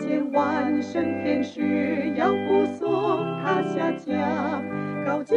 [0.00, 4.64] 千万圣天使要护送他下江，
[5.06, 5.36] 高敬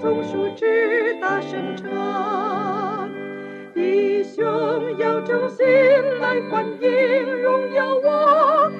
[0.00, 3.08] 总树枝大声唱。
[3.74, 4.44] 弟兄
[4.98, 5.66] 要忠心
[6.20, 8.70] 来欢迎荣耀我，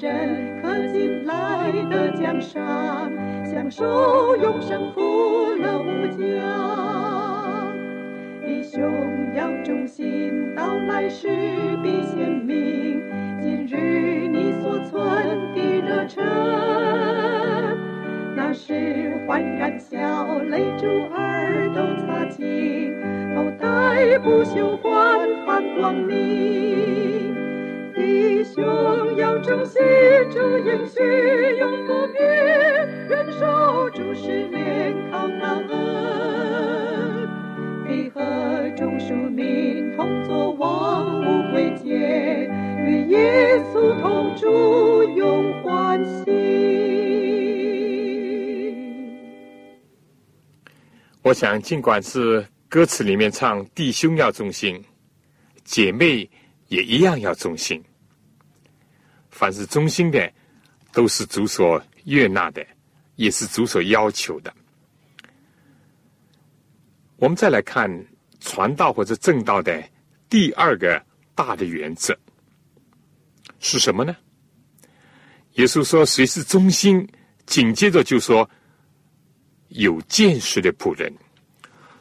[0.00, 3.12] 人可进来的江山，
[3.44, 7.72] 享受永生福乐无疆。
[8.44, 8.82] 弟兄
[9.34, 11.28] 要忠心，到来时
[11.82, 13.02] 必显明。
[13.40, 13.93] 今日
[51.34, 54.80] 我想，尽管是歌词里面唱弟兄要忠心，
[55.64, 56.30] 姐妹
[56.68, 57.82] 也一样要忠心。
[59.30, 60.32] 凡是忠心的，
[60.92, 62.64] 都是主所悦纳的，
[63.16, 64.54] 也是主所要求的。
[67.16, 67.90] 我们再来看
[68.38, 69.82] 传道或者正道的
[70.30, 71.04] 第二个
[71.34, 72.16] 大的原则
[73.58, 74.16] 是什么呢？
[75.54, 77.04] 耶稣说：“谁是忠心？”
[77.44, 78.48] 紧接着就说
[79.70, 81.12] ：“有见识的仆人。”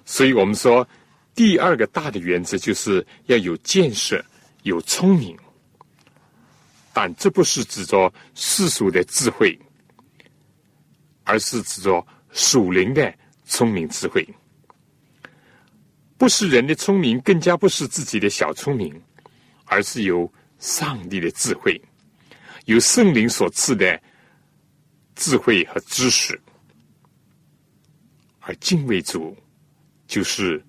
[0.06, 0.88] 所以我们说，
[1.34, 4.24] 第二个大的原则就是要有见识、
[4.64, 5.38] 有聪明。
[6.94, 9.58] 但这不是指着世俗的智慧，
[11.24, 13.12] 而是指着属灵的
[13.46, 14.28] 聪明智慧。
[16.18, 19.02] 不是人的聪明，更加不是自己的小聪明，
[19.66, 21.82] 而是由上帝的智慧，
[22.66, 24.00] 由圣灵所赐的
[25.16, 26.40] 智慧和知识。
[28.40, 29.36] 而敬畏主，
[30.08, 30.64] 就是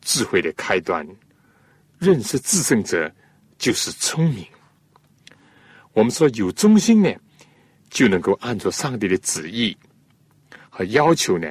[0.00, 1.06] 智慧的开端；
[1.98, 3.10] 认识至圣者，
[3.58, 4.46] 就是聪明。
[5.92, 7.12] 我们说有忠心呢，
[7.88, 9.76] 就能够按照上帝的旨意
[10.68, 11.50] 和要求呢，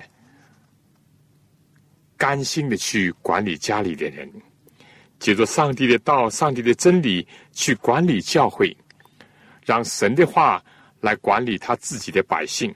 [2.17, 4.31] 甘心的去管理家里的人，
[5.19, 8.75] 借着上帝的道、上帝的真理去管理教会，
[9.65, 10.63] 让神的话
[11.01, 12.73] 来管理他自己的百姓。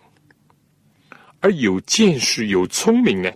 [1.40, 3.32] 而有见识、有聪明呢，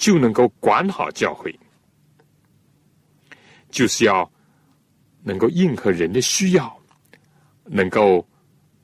[0.00, 1.54] 就能够管好教会，
[3.70, 4.28] 就是要
[5.22, 6.74] 能够应和人的需要。
[7.72, 8.26] 能够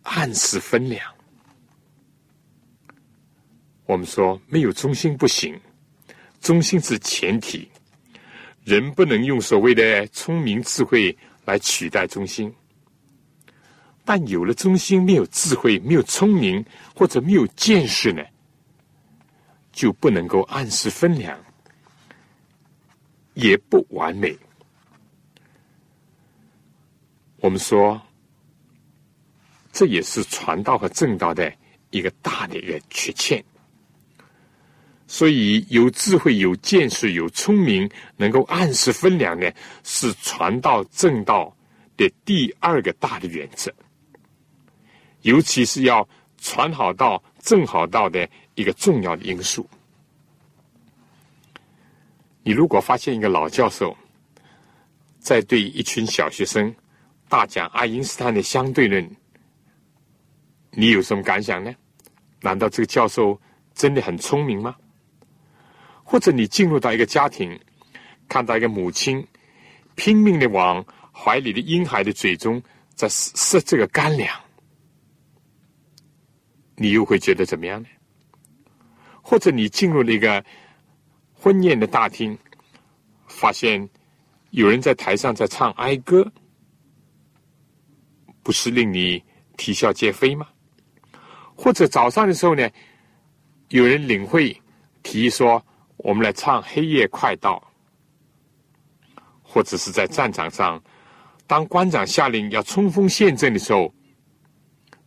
[0.05, 1.03] 按时分粮。
[3.85, 5.59] 我们说没有中心不行，
[6.41, 7.69] 中心是前提。
[8.62, 12.55] 人不能用所谓的聪明智慧来取代中心，
[14.05, 16.64] 但有了中心，没有智慧，没有聪明，
[16.95, 18.23] 或者没有见识呢，
[19.77, 21.39] 就不能够按时分粮，
[23.35, 24.35] 也不完美。
[27.41, 28.01] 我们说。
[29.79, 31.53] 这也是传道和正道的
[31.91, 33.45] 一个大的一个缺陷，
[35.07, 39.53] 所以有智慧、有见识、有聪明，能够按时分粮呢，
[39.85, 41.55] 是传道正道
[41.95, 43.70] 的第二个大的原则，
[45.20, 46.09] 尤其是要
[46.39, 48.27] 传好道、正好道的
[48.57, 49.65] 一个重要的因素。
[52.43, 53.97] 你如果发现一个老教授
[55.21, 56.75] 在对一群小学生
[57.29, 59.09] 大讲爱因斯坦的相对论，
[60.71, 61.75] 你有什么感想呢？
[62.41, 63.41] 难道这个教授
[63.75, 64.77] 真的很聪明吗？
[66.05, 67.59] 或者你进入到一个家庭，
[68.29, 69.27] 看到一个母亲
[69.97, 72.63] 拼命的往怀里的婴孩的嘴中
[72.95, 74.41] 在塞这个干粮，
[76.77, 77.89] 你又会觉得怎么样呢？
[79.29, 80.45] 或者你进入了一个
[81.33, 82.39] 婚宴的大厅，
[83.27, 83.91] 发现
[84.51, 86.33] 有人在台上在唱哀歌，
[88.45, 89.20] 不是令你
[89.57, 90.47] 啼笑皆非吗？
[91.57, 92.70] 或者早上的时候呢，
[93.70, 94.57] 有人领会
[95.03, 95.61] 提议说
[95.99, 97.57] ：“我们来唱《黑夜快到》。”
[99.43, 100.81] 或者是在战场上，
[101.49, 103.93] 当官长下令要冲锋陷阵的时候，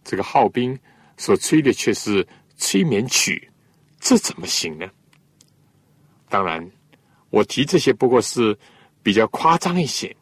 [0.04, 0.78] 这个号兵
[1.16, 3.50] 所吹的却是催眠曲，
[4.00, 4.90] 这怎么行呢？
[6.30, 6.72] 当然，
[7.30, 8.58] 我提这些不过是
[9.04, 10.16] 比较夸张一些，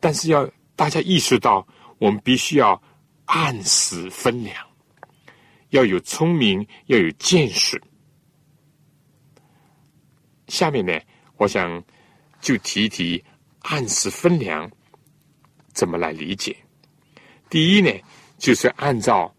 [0.00, 1.66] 但是要大家意识到，
[1.98, 2.80] 我们必须要
[3.26, 4.66] 按时分粮。
[5.70, 7.80] 要有聪明，要有见识。
[10.46, 10.98] 下面呢，
[11.36, 11.84] 我想
[12.40, 13.22] 就提一提
[13.60, 14.70] 按时分粮
[15.74, 16.56] 怎么来理解。
[17.50, 17.90] 第一呢，
[18.38, 19.34] 就是按照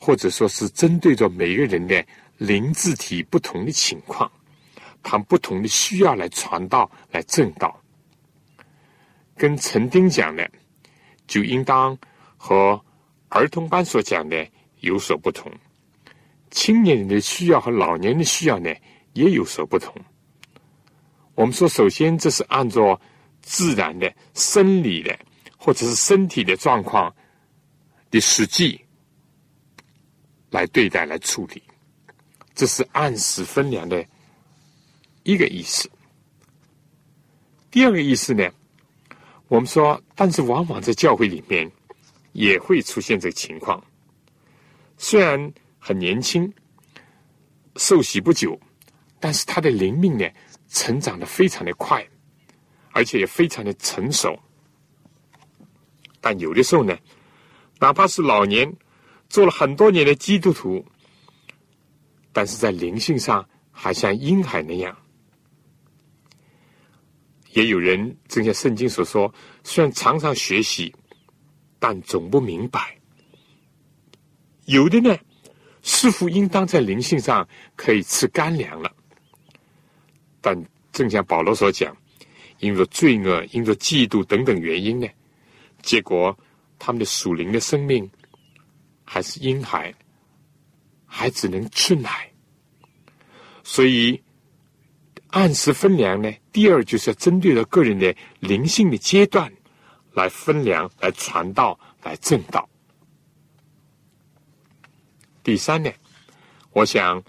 [0.00, 2.04] 或者说是针对着每个人的
[2.38, 4.28] 灵智体不同的情况，
[5.02, 7.78] 他不同的需要来传道、来正道。
[9.36, 10.50] 跟陈丁讲的，
[11.26, 11.96] 就应当
[12.36, 12.82] 和
[13.28, 14.48] 儿童班所讲的。
[14.80, 15.52] 有所不同，
[16.50, 18.74] 青年人的需要和老年人的需要呢
[19.12, 19.94] 也有所不同。
[21.34, 22.98] 我们说，首先这是按照
[23.42, 25.14] 自然的、生理的
[25.58, 27.14] 或者是身体的状况
[28.10, 28.82] 的实际
[30.50, 31.62] 来对待、来处理，
[32.54, 34.04] 这是按时分粮的
[35.22, 35.90] 一个意思。
[37.70, 38.50] 第二个意思呢，
[39.48, 41.70] 我们说，但是往往在教会里面
[42.32, 43.82] 也会出现这个情况。
[44.98, 46.52] 虽然很年轻，
[47.76, 48.60] 受洗不久，
[49.18, 50.28] 但是他的灵命呢，
[50.68, 52.04] 成长的非常的快，
[52.90, 54.38] 而且也非常的成熟。
[56.20, 56.94] 但有的时候呢，
[57.78, 58.70] 哪怕是老年，
[59.30, 60.84] 做了很多年的基督徒，
[62.32, 64.94] 但是在灵性上还像婴孩那样。
[67.52, 69.32] 也有人正像圣经所说，
[69.64, 70.94] 虽然常常学习，
[71.78, 72.96] 但总不明白。
[74.66, 75.16] 有的呢，
[75.82, 78.92] 似乎应当在灵性上可以吃干粮了，
[80.40, 80.60] 但
[80.92, 81.96] 正像保罗所讲，
[82.58, 85.08] 因着罪恶、因着嫉妒等等原因呢，
[85.82, 86.36] 结果
[86.78, 88.08] 他们的属灵的生命
[89.12, 89.92] 还是婴孩，
[91.04, 92.30] 还只能吃奶。
[93.64, 94.22] 所以
[95.30, 99.52] 按时分粮呢，第二就是要针对着个人的灵性的阶段
[100.12, 102.68] 来分粮、来传道、来正道。
[105.42, 105.90] 第三呢，
[106.70, 107.20] 我想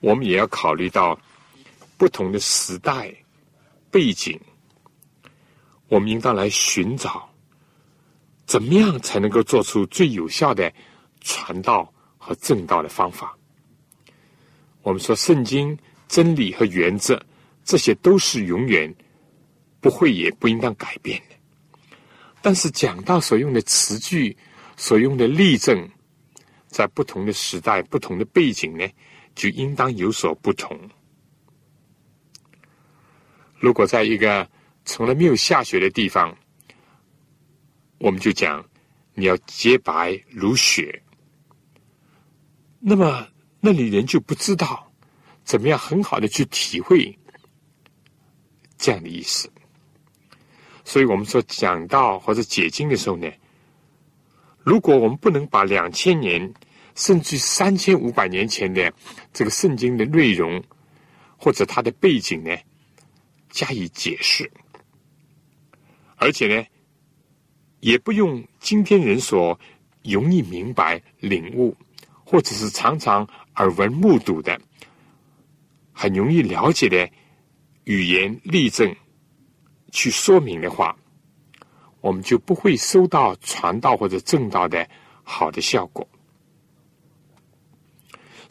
[0.00, 1.18] 我们也要考虑到
[1.96, 3.10] 不同的时代
[3.90, 4.38] 背景，
[5.88, 7.30] 我们应当来寻找
[8.44, 10.70] 怎么样才能够做出最有效的
[11.24, 13.36] 传道和正道的方法。
[14.82, 17.20] 我们说圣经真理和原则，
[17.64, 18.94] 这些都是永远
[19.80, 21.34] 不会也不应当改变的。
[22.40, 24.36] 但是讲到所用的词句、
[24.76, 25.90] 所用的例证。
[26.66, 28.84] 在不同的时代、不同的背景呢，
[29.36, 30.76] 就应当有所不同。
[33.60, 34.50] 如果在一个
[34.84, 36.36] 从来没有下雪的地方，
[37.98, 38.68] 我们就讲
[39.14, 41.00] 你要洁白如雪，
[42.86, 43.26] 那么
[43.60, 44.92] 那里人就不知道
[45.42, 47.18] 怎么样很好的去体会
[48.76, 49.50] 这样的意思。
[50.84, 53.26] 所以我们说讲到或者解经的时候呢。
[54.62, 56.54] 如果我们不能把两千年
[56.94, 58.90] 甚至三千五百年前的
[59.30, 60.64] 这个圣经的内容
[61.36, 62.56] 或者它的背景呢
[63.50, 64.50] 加以解释，
[66.16, 66.66] 而且呢
[67.80, 69.60] 也不用今天人所
[70.02, 71.76] 容易明白、领悟，
[72.24, 74.60] 或者是常常耳闻目睹的
[75.92, 77.08] 很容易了解的
[77.84, 78.94] 语言例证
[79.92, 80.96] 去说明的话。
[82.00, 84.86] 我们就不会收到传道或者正道的
[85.22, 86.06] 好的效果，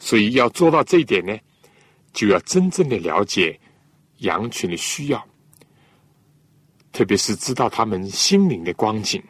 [0.00, 1.38] 所以要做到这一点呢，
[2.12, 3.56] 就要真正的了解
[4.18, 5.24] 羊群的需要，
[6.90, 9.22] 特别是知道他们心灵的光景。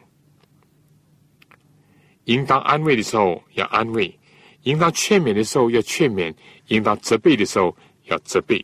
[2.23, 4.19] 应当安慰的时候要安慰，
[4.65, 6.31] 应当劝勉的时候要劝勉，
[6.67, 8.63] 应当责备的时候要责备。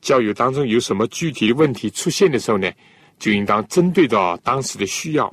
[0.00, 2.70] 教育当中有什么具体的问题出现的时候呢？
[3.18, 5.32] 就应当针对到当时的需要，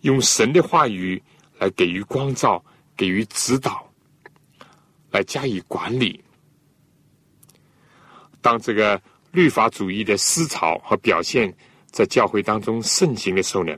[0.00, 1.22] 用神的话语
[1.58, 2.64] 来给予光照、
[2.96, 3.86] 给予指导，
[5.10, 6.18] 来加以管理。
[8.40, 8.98] 当这个
[9.32, 11.54] 律法主义的思潮和表现
[11.90, 13.76] 在教会当中盛行的时候呢，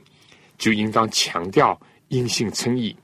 [0.57, 1.77] 就应当强调
[2.07, 2.95] 因信称义，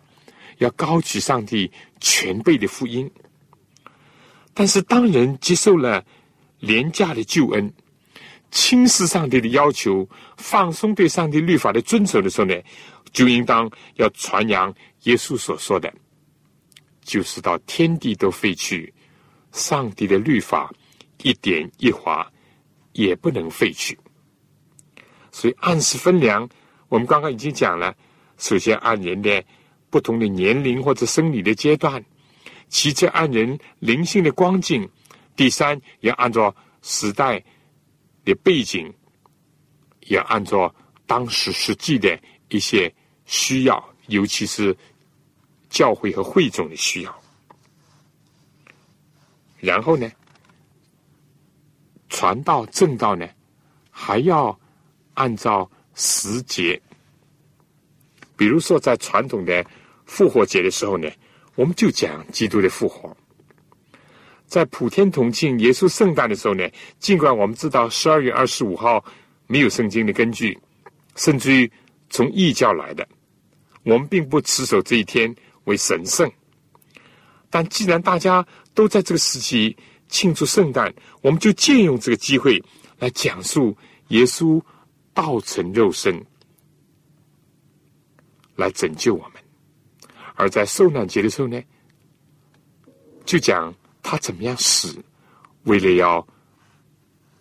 [0.64, 3.10] 要高举上帝全备的福音。
[4.54, 6.04] 但是，当人接受了
[6.60, 7.74] 廉价的救恩，
[8.50, 10.08] 轻视上帝的要求，
[10.38, 12.56] 放松对上帝律法的遵守的时候呢，
[13.12, 15.92] 就应当要传扬耶稣所说的，
[17.04, 18.94] 就是到天地都废去，
[19.52, 20.72] 上帝的律法
[21.24, 22.32] 一点一划
[22.94, 23.98] 也不能废去。
[25.32, 26.48] 所以按时分粮，
[26.90, 27.96] 我们刚刚已经讲了，
[28.38, 29.44] 首先按人的
[29.94, 32.04] 不同的年龄或者生理的阶段，
[32.68, 34.90] 其次按人灵性的光景，
[35.36, 37.44] 第三要按照时代。
[38.26, 38.90] 的背景
[40.08, 40.74] 也按照
[41.06, 42.18] 当时实际的
[42.48, 42.90] 一些
[43.26, 44.74] 需要，尤其是
[45.70, 47.22] 教会和会众的需要。
[49.60, 50.10] 然后呢，
[52.08, 53.28] 传道正道呢，
[53.92, 54.58] 还要
[55.16, 56.82] 按照时节。
[58.38, 59.66] 比如说，在传统的
[60.14, 61.10] 复活节的时候呢，
[61.56, 63.18] 我们就讲基督的复活。
[64.46, 69.04] 在普天同庆耶稣圣诞的时候呢，尽管我们知道十二月二十五号
[69.48, 70.56] 没有圣经的根据，
[71.16, 71.72] 甚至于
[72.12, 73.08] 从异教来的，
[73.82, 76.32] 我们并不持守这一天为神圣。
[77.50, 78.46] 但既然大家
[78.76, 79.76] 都在这个时期
[80.10, 82.64] 庆祝圣诞，我们就借用这个机会
[83.00, 83.76] 来讲述
[84.10, 84.62] 耶稣
[85.12, 86.24] 道成肉身
[88.56, 89.33] 来拯救我们。
[90.36, 91.62] 而在受难节的时候呢，
[93.26, 93.74] 就讲。
[94.06, 95.02] 他怎么样死？
[95.64, 96.28] 为了要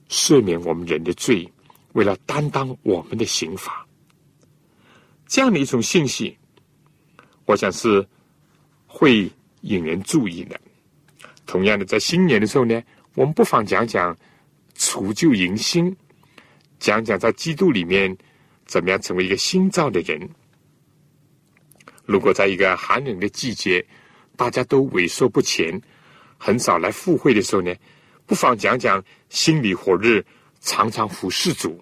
[0.09, 1.53] 赦免我们人的罪，
[1.95, 3.85] 为了担当我们的刑罚，
[5.27, 6.39] 这样的一种信息，
[7.47, 8.07] 我想是
[8.87, 9.29] 会
[9.63, 10.59] 引人注意的。
[11.47, 12.81] 同样的，在新年的时候呢，
[13.17, 14.17] 我们不妨讲讲
[14.77, 15.95] 除旧迎新，
[16.79, 18.17] 讲讲在基督里面
[18.67, 20.31] 怎么样成为一个新造的人。
[22.05, 23.85] 如果在一个寒冷的季节，
[24.37, 25.81] 大家都萎缩不前。
[26.39, 27.73] 很少来赴会的时候呢，
[28.27, 30.21] 不妨讲讲心里火热，
[30.61, 31.81] 常常服侍主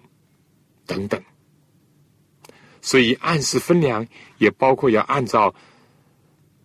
[0.85, 1.19] 等等。
[2.79, 4.07] 所以按时分粮
[4.37, 5.53] 也包括要按照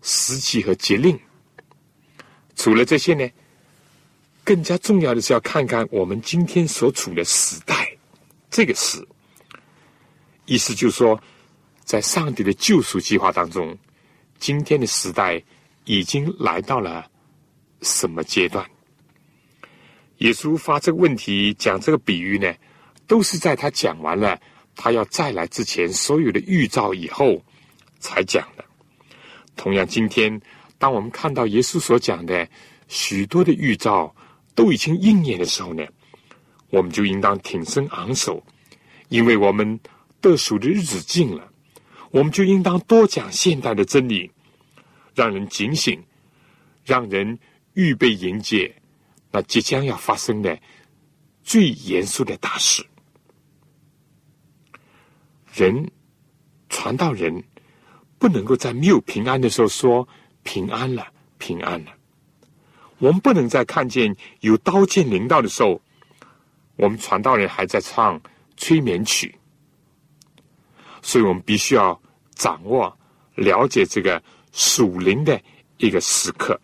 [0.02, 1.18] 时期和节令。
[2.54, 3.26] 除了这些呢，
[4.44, 7.96] 更加重要的是要看看我们今天所处的时代，
[8.50, 9.07] 这个时，
[10.44, 11.18] 意思就是说，
[11.87, 13.78] 在上帝的救赎计划当中，
[14.41, 15.41] 今天的时代
[15.84, 17.09] 已经来到了
[17.80, 18.68] 什么阶段？
[20.18, 22.53] 耶稣发这个问题，讲这个比喻呢，
[23.07, 24.37] 都是在他讲完了
[24.74, 27.41] 他要再来之前所有的预兆以后
[28.01, 28.64] 才讲的。
[29.55, 30.41] 同样，今天
[30.78, 32.49] 当我们看到耶稣所讲的
[32.89, 34.12] 许多的预兆，
[34.57, 35.87] 都已经应验的时候呢，
[36.70, 38.45] 我们就应当挺身昂首，
[39.09, 39.78] 因为我们
[40.20, 41.49] 得赎的日子近了，
[42.11, 44.30] 我们就应当多讲现代的真理，
[45.14, 46.02] 让人警醒，
[46.84, 47.38] 让人
[47.74, 48.74] 预备迎接
[49.30, 50.59] 那即将要发生的
[51.42, 52.84] 最严肃的大事。
[55.52, 55.90] 人
[56.68, 57.42] 传道人
[58.18, 60.07] 不能够在没有平安的时候说
[60.42, 61.07] 平安了，
[61.38, 61.92] 平安了。
[62.98, 65.80] 我们不能在看见有刀剑临到的时候，
[66.76, 68.20] 我们传道人还在唱
[68.57, 69.34] 催眠曲，
[71.07, 72.02] 所以我们必须要
[72.34, 72.92] 掌握、
[73.36, 75.40] 了解这个属灵的
[75.76, 76.61] 一个时刻。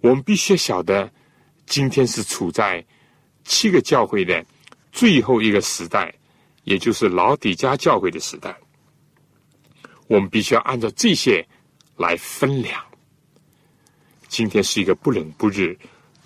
[0.00, 1.08] 我们必须晓得，
[1.64, 2.84] 今天是处在
[3.44, 4.44] 七个教会的
[4.90, 6.12] 最后一个时代，
[6.64, 8.58] 也就是老底家教会的时代。
[10.08, 11.46] 我们必须要按照这些
[11.96, 12.84] 来分量。
[14.26, 15.72] 今天是一个不冷不热、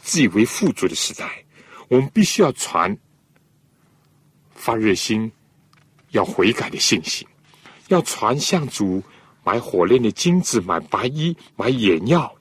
[0.02, 1.44] 自以为富足的时代，
[1.88, 2.96] 我们必须要传
[4.54, 5.30] 发热心、
[6.16, 7.26] 要悔改的信心，
[7.88, 9.02] 要传向主
[9.44, 12.34] 买火炼的金子、买白衣、买眼药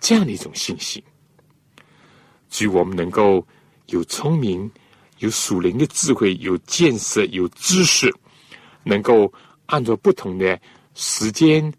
[0.00, 1.02] 这样的一种信心。
[2.48, 3.46] 至于我们能够
[3.86, 4.70] 有聪明、
[5.18, 8.10] 有属灵的智慧、有见识、有知识，
[8.84, 9.32] 能够
[9.66, 10.58] 按照不同的
[10.94, 11.72] 时间、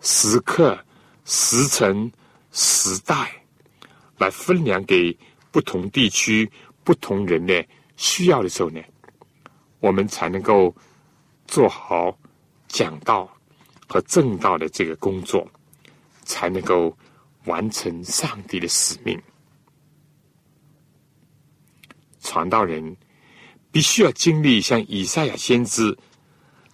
[0.00, 0.76] 时刻、
[1.24, 2.10] 时辰。
[2.58, 3.30] 时代
[4.16, 5.14] 来分量给
[5.50, 6.50] 不同地区、
[6.82, 7.62] 不同人的
[7.98, 8.80] 需要的时候呢，
[9.80, 10.74] 我们才能够
[11.46, 12.18] 做好
[12.68, 13.28] 讲道
[13.86, 15.48] 和正道的这个工作，
[16.24, 16.96] 才能够
[17.44, 19.20] 完成上帝的使命。
[22.20, 22.96] 传道人
[23.70, 25.96] 必须要经历像以赛亚先知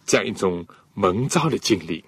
[0.07, 2.03] 这样一种蒙召的经历，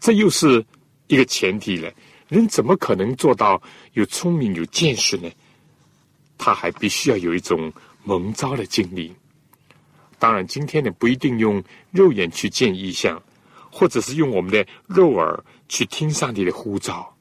[0.00, 0.64] 这又是
[1.08, 1.92] 一个前提了。
[2.28, 3.60] 人怎么可能做到
[3.92, 5.30] 有聪明有见识呢？
[6.38, 7.72] 他还必须要有一种
[8.04, 9.14] 蒙召的经历。
[10.18, 13.22] 当然，今天呢不一定用肉眼去见异象，
[13.70, 17.14] 或者是用我们的肉耳去听上帝的呼召，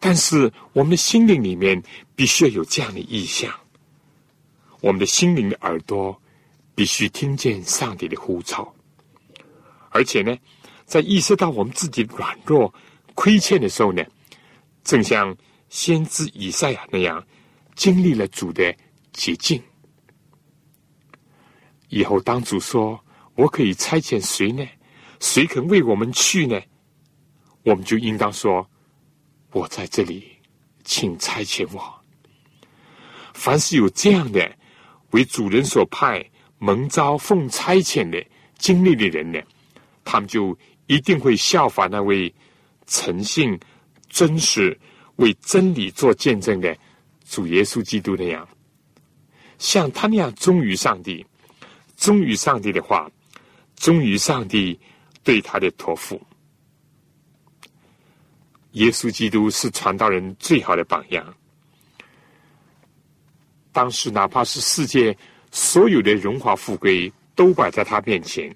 [0.00, 1.82] 但是我们的心灵里面
[2.16, 3.52] 必须要有这样的意象。
[4.80, 6.18] 我们的心灵的耳朵
[6.74, 8.72] 必须听见上帝的呼召，
[9.90, 10.36] 而且呢，
[10.86, 12.72] 在意识到我们自己软弱。
[13.14, 14.04] 亏欠的时候呢，
[14.84, 15.36] 正像
[15.68, 17.26] 先知以赛亚那样，
[17.74, 18.72] 经历了主的
[19.12, 19.60] 洁净。
[21.88, 22.98] 以后当主说
[23.36, 24.66] ：“我可以差遣谁呢？
[25.20, 26.60] 谁肯为我们去呢？”
[27.64, 28.68] 我们就应当说
[29.52, 30.24] ：“我在这里，
[30.84, 31.94] 请差遣我。”
[33.34, 34.56] 凡是有这样的
[35.10, 36.24] 为主人所派、
[36.58, 38.24] 蒙召奉差遣的
[38.58, 39.40] 经历的人呢，
[40.04, 42.34] 他们就一定会效法那位。
[42.90, 43.60] 诚信、
[44.08, 44.74] 真实、
[45.16, 46.74] 为真理做见证的
[47.28, 48.48] 主耶稣基督那样，
[49.58, 51.22] 像他那样忠于上帝，
[51.98, 53.10] 忠于上帝的话，
[53.76, 54.78] 忠于上帝
[55.22, 56.18] 对他的托付。
[58.72, 61.34] 耶稣基督是传道人最好的榜样。
[63.72, 65.16] 当时，哪怕是世界
[65.50, 68.54] 所有的荣华富贵都摆在他面前，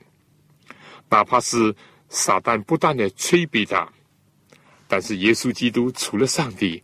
[1.10, 1.74] 哪怕是
[2.08, 3.86] 撒旦不断的催逼他。
[4.86, 6.80] 但是耶稣基督除了上帝，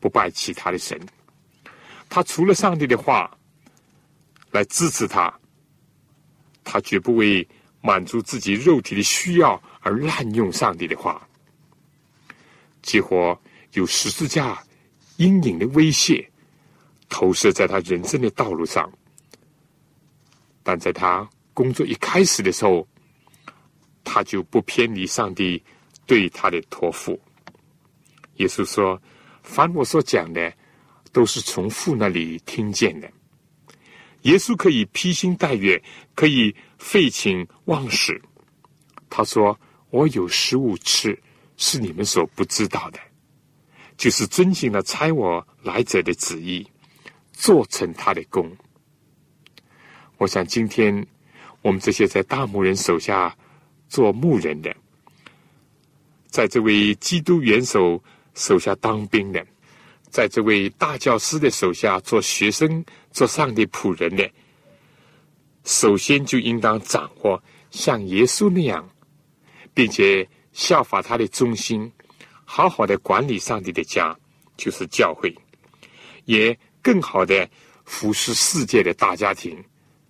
[0.00, 1.00] 不拜其他的神。
[2.08, 3.30] 他除了上帝的话
[4.50, 5.32] 来支持他，
[6.64, 7.46] 他绝不为
[7.80, 11.26] 满足自己肉体的需要而滥用上帝的话。
[12.82, 13.36] 几乎
[13.72, 14.62] 有十字架
[15.16, 16.26] 阴影的威胁
[17.08, 18.90] 投射在他人生的道路上，
[20.62, 22.86] 但在他工作一开始的时候，
[24.02, 25.62] 他就不偏离上帝
[26.06, 27.20] 对他的托付。
[28.36, 29.00] 耶稣说
[29.42, 30.52] ：“凡我所讲的，
[31.12, 33.10] 都是从父那里听见的。
[34.22, 35.82] 耶稣可以披星戴月，
[36.14, 38.20] 可以废寝忘食。
[39.08, 39.58] 他说
[39.90, 41.18] ：‘我有食物吃，
[41.56, 42.98] 是你们所不知道的，
[43.96, 46.66] 就是遵行了差我来者的旨意，
[47.32, 48.50] 做成他的功。’
[50.18, 51.06] 我想，今天
[51.62, 53.36] 我们这些在大牧人手下
[53.88, 54.74] 做牧人的，
[56.26, 58.02] 在这位基督元首。”
[58.32, 59.44] 手下当兵的，
[60.10, 64.28] 在这位大教师的手下做学生、做上帝仆人的，
[65.64, 67.40] 首先就应当掌握
[67.70, 68.90] 像耶稣那样，
[69.72, 71.90] 并且效法他的忠心，
[72.44, 74.14] 好好的管理上帝的家，
[74.56, 75.32] 就是教会，
[76.24, 77.48] 也更好的
[77.84, 79.56] 服侍世界的大家庭，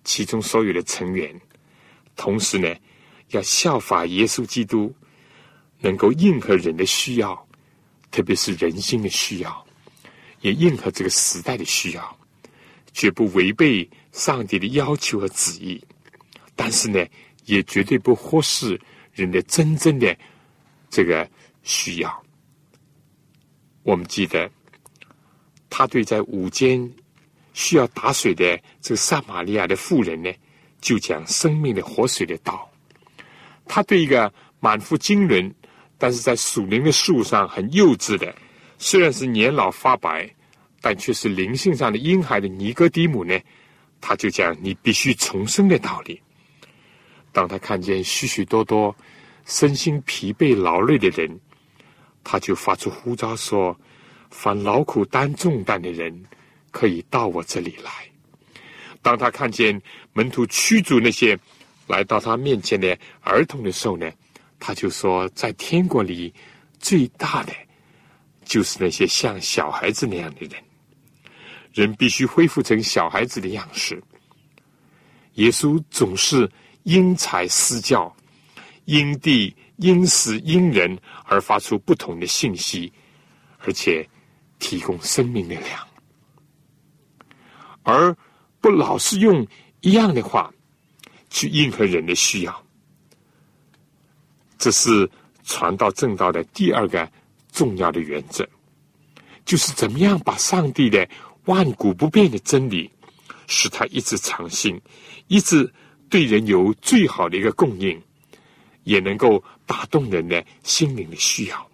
[0.03, 1.39] 其中所有的成员。
[2.15, 2.75] 同时呢，
[3.29, 4.93] 要效法耶稣基督，
[5.79, 7.47] 能够应和人的需要，
[8.09, 9.65] 特别是人心的需要。
[10.41, 12.17] 也应和这个时代的需要，
[12.93, 15.81] 绝不违背上帝的要求和旨意，
[16.55, 17.05] 但是呢，
[17.45, 18.79] 也绝对不忽视
[19.13, 20.15] 人的真正的
[20.89, 21.29] 这个
[21.63, 22.23] 需要。
[23.83, 24.49] 我们记得，
[25.69, 26.91] 他对在午间
[27.53, 30.31] 需要打水的这个撒玛利亚的妇人呢，
[30.79, 32.69] 就讲生命的活水的道。
[33.65, 35.53] 他对一个满腹经纶，
[35.97, 38.35] 但是在属灵的树上很幼稚的。
[38.83, 40.27] 虽然是年老发白，
[40.81, 43.39] 但却是灵性上的婴孩的尼哥底母呢，
[44.01, 46.19] 他就讲你必须重生的道理。
[47.31, 48.93] 当他看见许许多多
[49.45, 51.39] 身心疲惫劳累的人，
[52.23, 53.79] 他就发出呼召说
[54.31, 56.25] ：“凡劳苦担重担的人，
[56.71, 57.91] 可以到我这里来。”
[59.03, 59.79] 当他看见
[60.13, 61.37] 门徒驱逐那些
[61.85, 64.11] 来到他面前的儿童的时候呢，
[64.59, 66.33] 他就说：“在天国里
[66.79, 67.53] 最大的。”
[68.51, 70.61] 就是那些像小孩子那样的人，
[71.71, 74.03] 人必须恢复成小孩子的样式。
[75.35, 76.51] 耶稣总是
[76.83, 78.13] 因材施教，
[78.83, 82.91] 因地、因时、因人而发出不同的信息，
[83.59, 84.05] 而且
[84.59, 85.87] 提供生命的粮，
[87.83, 88.13] 而
[88.59, 89.47] 不老是用
[89.79, 90.53] 一样的话
[91.29, 92.65] 去应和人的需要。
[94.57, 95.09] 这是
[95.45, 97.09] 传道正道的第二个。
[97.51, 98.47] 重要的原则，
[99.45, 101.07] 就是怎么样把上帝的
[101.45, 102.89] 万古不变的真理，
[103.47, 104.79] 使他一直长新，
[105.27, 105.71] 一直
[106.09, 108.01] 对人有最好的一个供应，
[108.83, 111.67] 也能够打动人的心灵的需要。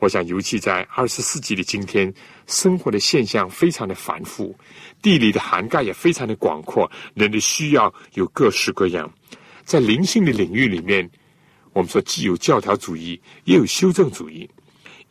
[0.00, 2.12] 我想，尤其在二十世纪的今天，
[2.46, 4.58] 生活的现象非常的繁复，
[5.00, 9.12] 地理的涵盖也非常的广阔，人的需要有各式各样，
[9.64, 11.08] 在灵性的领域里面。
[11.72, 14.48] 我们说，既有教条主义，也有修正主义，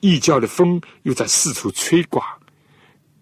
[0.02, 2.22] 异教的风又在四处吹刮，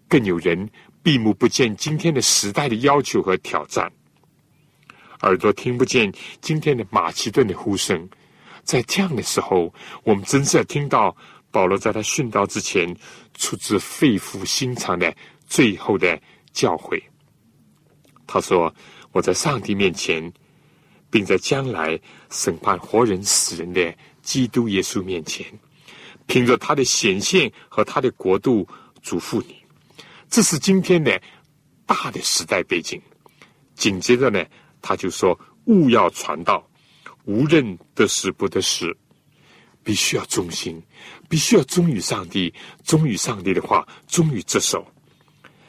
[0.08, 0.68] 更有人
[1.02, 3.90] 闭目不见今天的时代的要求和挑战，
[5.20, 8.08] 耳朵听不见今天的马其顿的呼声。
[8.64, 9.72] 在这样的时候，
[10.02, 11.16] 我们真是要听到
[11.50, 12.92] 保罗在他殉道之前
[13.34, 15.14] 出自肺腑心肠的
[15.46, 16.20] 最后的
[16.52, 17.00] 教诲。
[18.26, 18.74] 他说
[19.12, 20.30] ：“我在上帝面前。”
[21.10, 21.98] 并在将来
[22.30, 25.46] 审判活人死人的基督耶稣面前，
[26.26, 28.66] 凭着他的显现和他的国度
[29.02, 29.56] 嘱咐你，
[30.28, 31.20] 这是今天的
[31.86, 33.00] 大的时代背景。
[33.74, 34.44] 紧接着呢，
[34.82, 36.68] 他就说：勿要传道，
[37.24, 38.94] 无论得失不得失，
[39.82, 40.82] 必须要忠心，
[41.28, 42.52] 必须要忠于上帝，
[42.84, 44.86] 忠于上帝的话，忠于这首。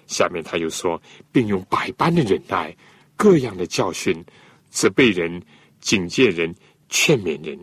[0.08, 1.00] 下面他又说，
[1.32, 2.76] 并用百般的忍耐，
[3.16, 4.26] 各样的教训。
[4.70, 5.42] 责备人、
[5.80, 6.54] 警戒人、
[6.90, 7.60] 劝勉人，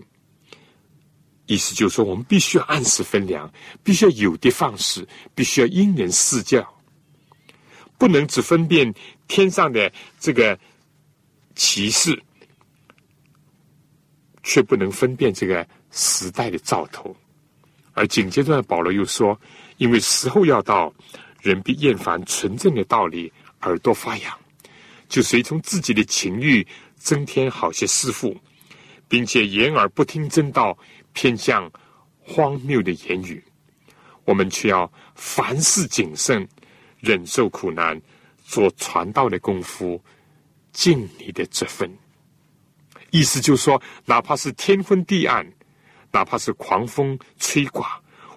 [1.46, 3.52] 意思就是说，我们必须要按时分粮，
[3.82, 6.66] 必须要有的放矢，必须要因人施教，
[7.98, 8.92] 不能只分辨
[9.28, 10.58] 天上的这个
[11.54, 12.20] 骑士，
[14.42, 17.16] 却不能分辨这个时代的兆头。
[17.94, 19.40] 而紧接着，保罗又说
[19.78, 20.92] ：“因为时候要到，
[21.40, 23.32] 人必厌烦纯正的道理，
[23.62, 24.38] 耳朵发痒，
[25.08, 26.66] 就随从自己的情欲。”
[27.06, 28.36] 增添好些师傅，
[29.06, 30.76] 并且言而不听真道，
[31.12, 31.70] 偏向
[32.18, 33.40] 荒谬的言语。
[34.24, 36.48] 我们却要凡事谨慎，
[36.98, 38.02] 忍受苦难，
[38.42, 40.02] 做传道的功夫，
[40.72, 41.88] 尽你的这份。
[43.12, 45.46] 意思就是说，哪怕是天昏地暗，
[46.10, 47.88] 哪怕是狂风吹刮，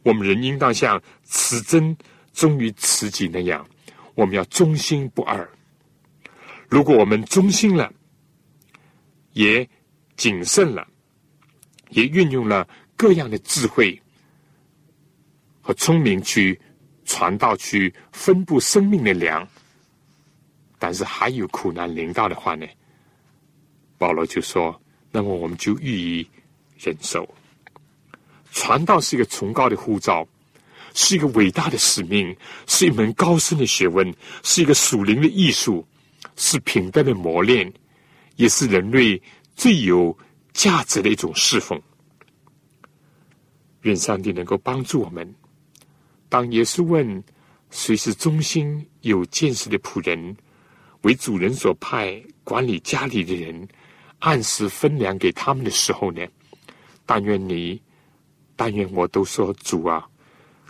[0.03, 1.97] 我们仍应当像持真
[2.33, 3.67] 忠于慈己那样，
[4.13, 5.49] 我们要忠心不二。
[6.67, 7.91] 如果我们忠心了，
[9.33, 9.67] 也
[10.15, 10.87] 谨慎了，
[11.89, 13.99] 也运用了各样的智慧
[15.61, 16.59] 和聪明去
[17.05, 19.47] 传道、去分布生命的粮。
[20.77, 22.65] 但是还有苦难临到的话呢？
[23.97, 26.27] 保罗就说：“那么我们就予以
[26.77, 27.27] 忍受。
[28.51, 30.25] 传道是一个崇高的呼召，
[30.93, 32.33] 是一个伟大的使命，
[32.65, 35.85] 是一门高深的学问，是一个属灵的艺术，
[36.37, 37.71] 是品德的磨练。”
[38.39, 39.21] 也是人类
[39.53, 40.17] 最有
[40.53, 41.79] 价值的一种侍奉。
[43.81, 45.35] 愿上帝能够帮助我们，
[46.29, 47.21] 当耶稣问
[47.69, 50.37] 谁是忠心有见识的仆人，
[51.01, 53.67] 为主人所派管理家里的人，
[54.19, 56.25] 按时分粮给他们的时候呢？
[57.05, 57.81] 但愿你，
[58.55, 60.07] 但愿我都说主啊，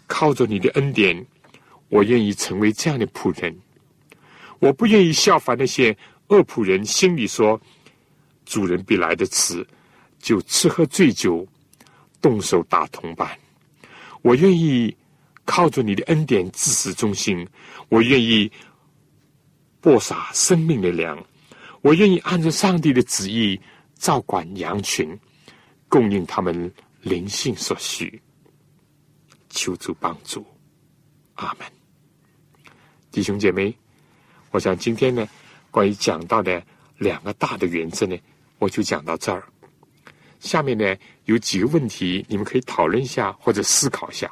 [0.08, 1.24] 靠着你的恩典，
[1.90, 3.56] 我愿意成为这样的仆人。
[4.58, 5.96] 我不愿意效仿那些
[6.30, 7.60] 恶仆人，心里说
[8.46, 9.66] 主人必来的迟，
[10.20, 11.48] 就吃喝醉酒，
[12.22, 13.38] 动手打同伴。
[14.22, 14.96] 我愿意
[15.46, 17.48] 靠着你的恩典自始忠心，
[17.90, 18.52] 我愿意
[19.82, 21.24] 播撒生命的粮，
[21.82, 23.60] 我愿意按照上帝的旨意
[23.96, 25.18] 照管羊群，
[25.88, 26.72] 供应他们
[27.02, 28.22] 灵性所需。
[29.50, 30.46] 求主帮助，
[31.36, 31.68] 阿门。
[33.12, 33.76] 弟兄姐妹。
[34.52, 35.28] 我想今天呢，
[35.72, 36.64] 关于讲到的
[36.98, 38.18] 两个大的原则呢，
[38.58, 39.44] 我就讲到这儿。
[40.40, 40.96] 下面呢
[41.26, 44.32] 有几个问题，你们可以讨论一下或者思考一下。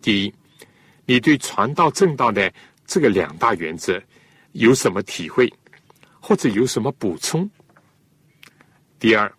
[0.00, 0.34] 第一，
[1.04, 2.52] 你对传道正道的
[2.86, 4.00] 这个两大原则
[4.52, 5.52] 有什么体会，
[6.20, 7.48] 或者有什么补充？
[8.98, 9.32] 第二，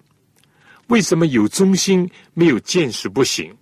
[0.88, 3.56] 为什么有忠心没有见识不行？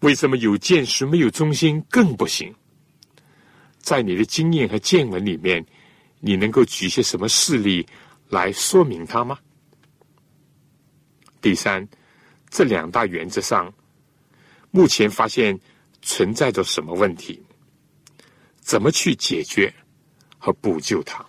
[0.00, 2.54] 为什么有见识没有忠心更不行？
[3.84, 5.62] 在你的经验和见闻里面，
[6.18, 7.86] 你能够举些什么事例
[8.30, 9.38] 来说明它吗？
[11.42, 11.86] 第三，
[12.48, 13.70] 这两大原则上，
[14.70, 15.60] 目前发现
[16.00, 17.42] 存在着什么问题？
[18.58, 19.70] 怎么去解决
[20.38, 21.22] 和补救它？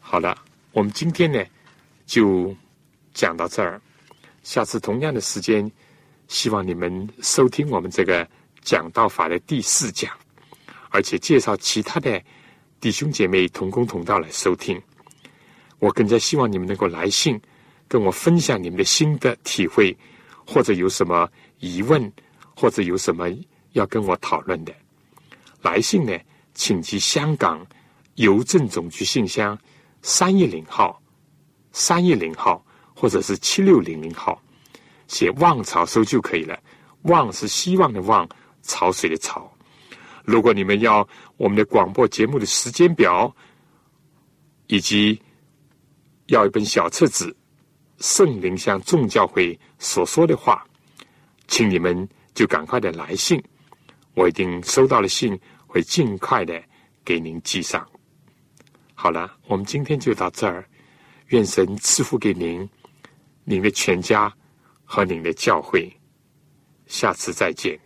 [0.00, 0.34] 好了，
[0.72, 1.44] 我们今天呢
[2.06, 2.56] 就
[3.12, 3.78] 讲到这儿。
[4.42, 5.70] 下次同样的时间，
[6.28, 8.26] 希望你们收听我们这个
[8.62, 10.10] 讲道法的第四讲。
[10.94, 12.22] 而且介绍其他的
[12.80, 14.80] 弟兄姐妹同工同道来收听，
[15.80, 17.40] 我更加希望你们能够来信
[17.88, 19.96] 跟我分享你们的心得体会，
[20.46, 21.28] 或者有什么
[21.58, 22.12] 疑问，
[22.54, 23.28] 或者有什么
[23.72, 24.72] 要跟我讨论的。
[25.62, 26.16] 来信呢，
[26.54, 27.66] 请寄香港
[28.14, 29.58] 邮政总局信箱
[30.00, 31.02] 三一零号、
[31.72, 32.64] 三一零号，
[32.94, 34.40] 或者是七六零零号，
[35.08, 36.56] 写“望潮收”就可以了。
[37.02, 38.28] 望是希望的望，
[38.62, 39.50] 潮水的潮。
[40.24, 41.06] 如果你们要
[41.36, 43.34] 我们的广播节目的时间表，
[44.66, 45.20] 以及
[46.26, 47.30] 要一本小册子
[47.98, 50.66] 《圣灵向众教会所说的话》，
[51.46, 53.42] 请你们就赶快的来信，
[54.14, 56.62] 我一定收到了信，会尽快的
[57.04, 57.86] 给您寄上。
[58.94, 60.66] 好了，我们今天就到这儿，
[61.28, 62.66] 愿神赐福给您、
[63.44, 64.32] 您的全家
[64.84, 65.94] 和您的教会，
[66.86, 67.78] 下次再见。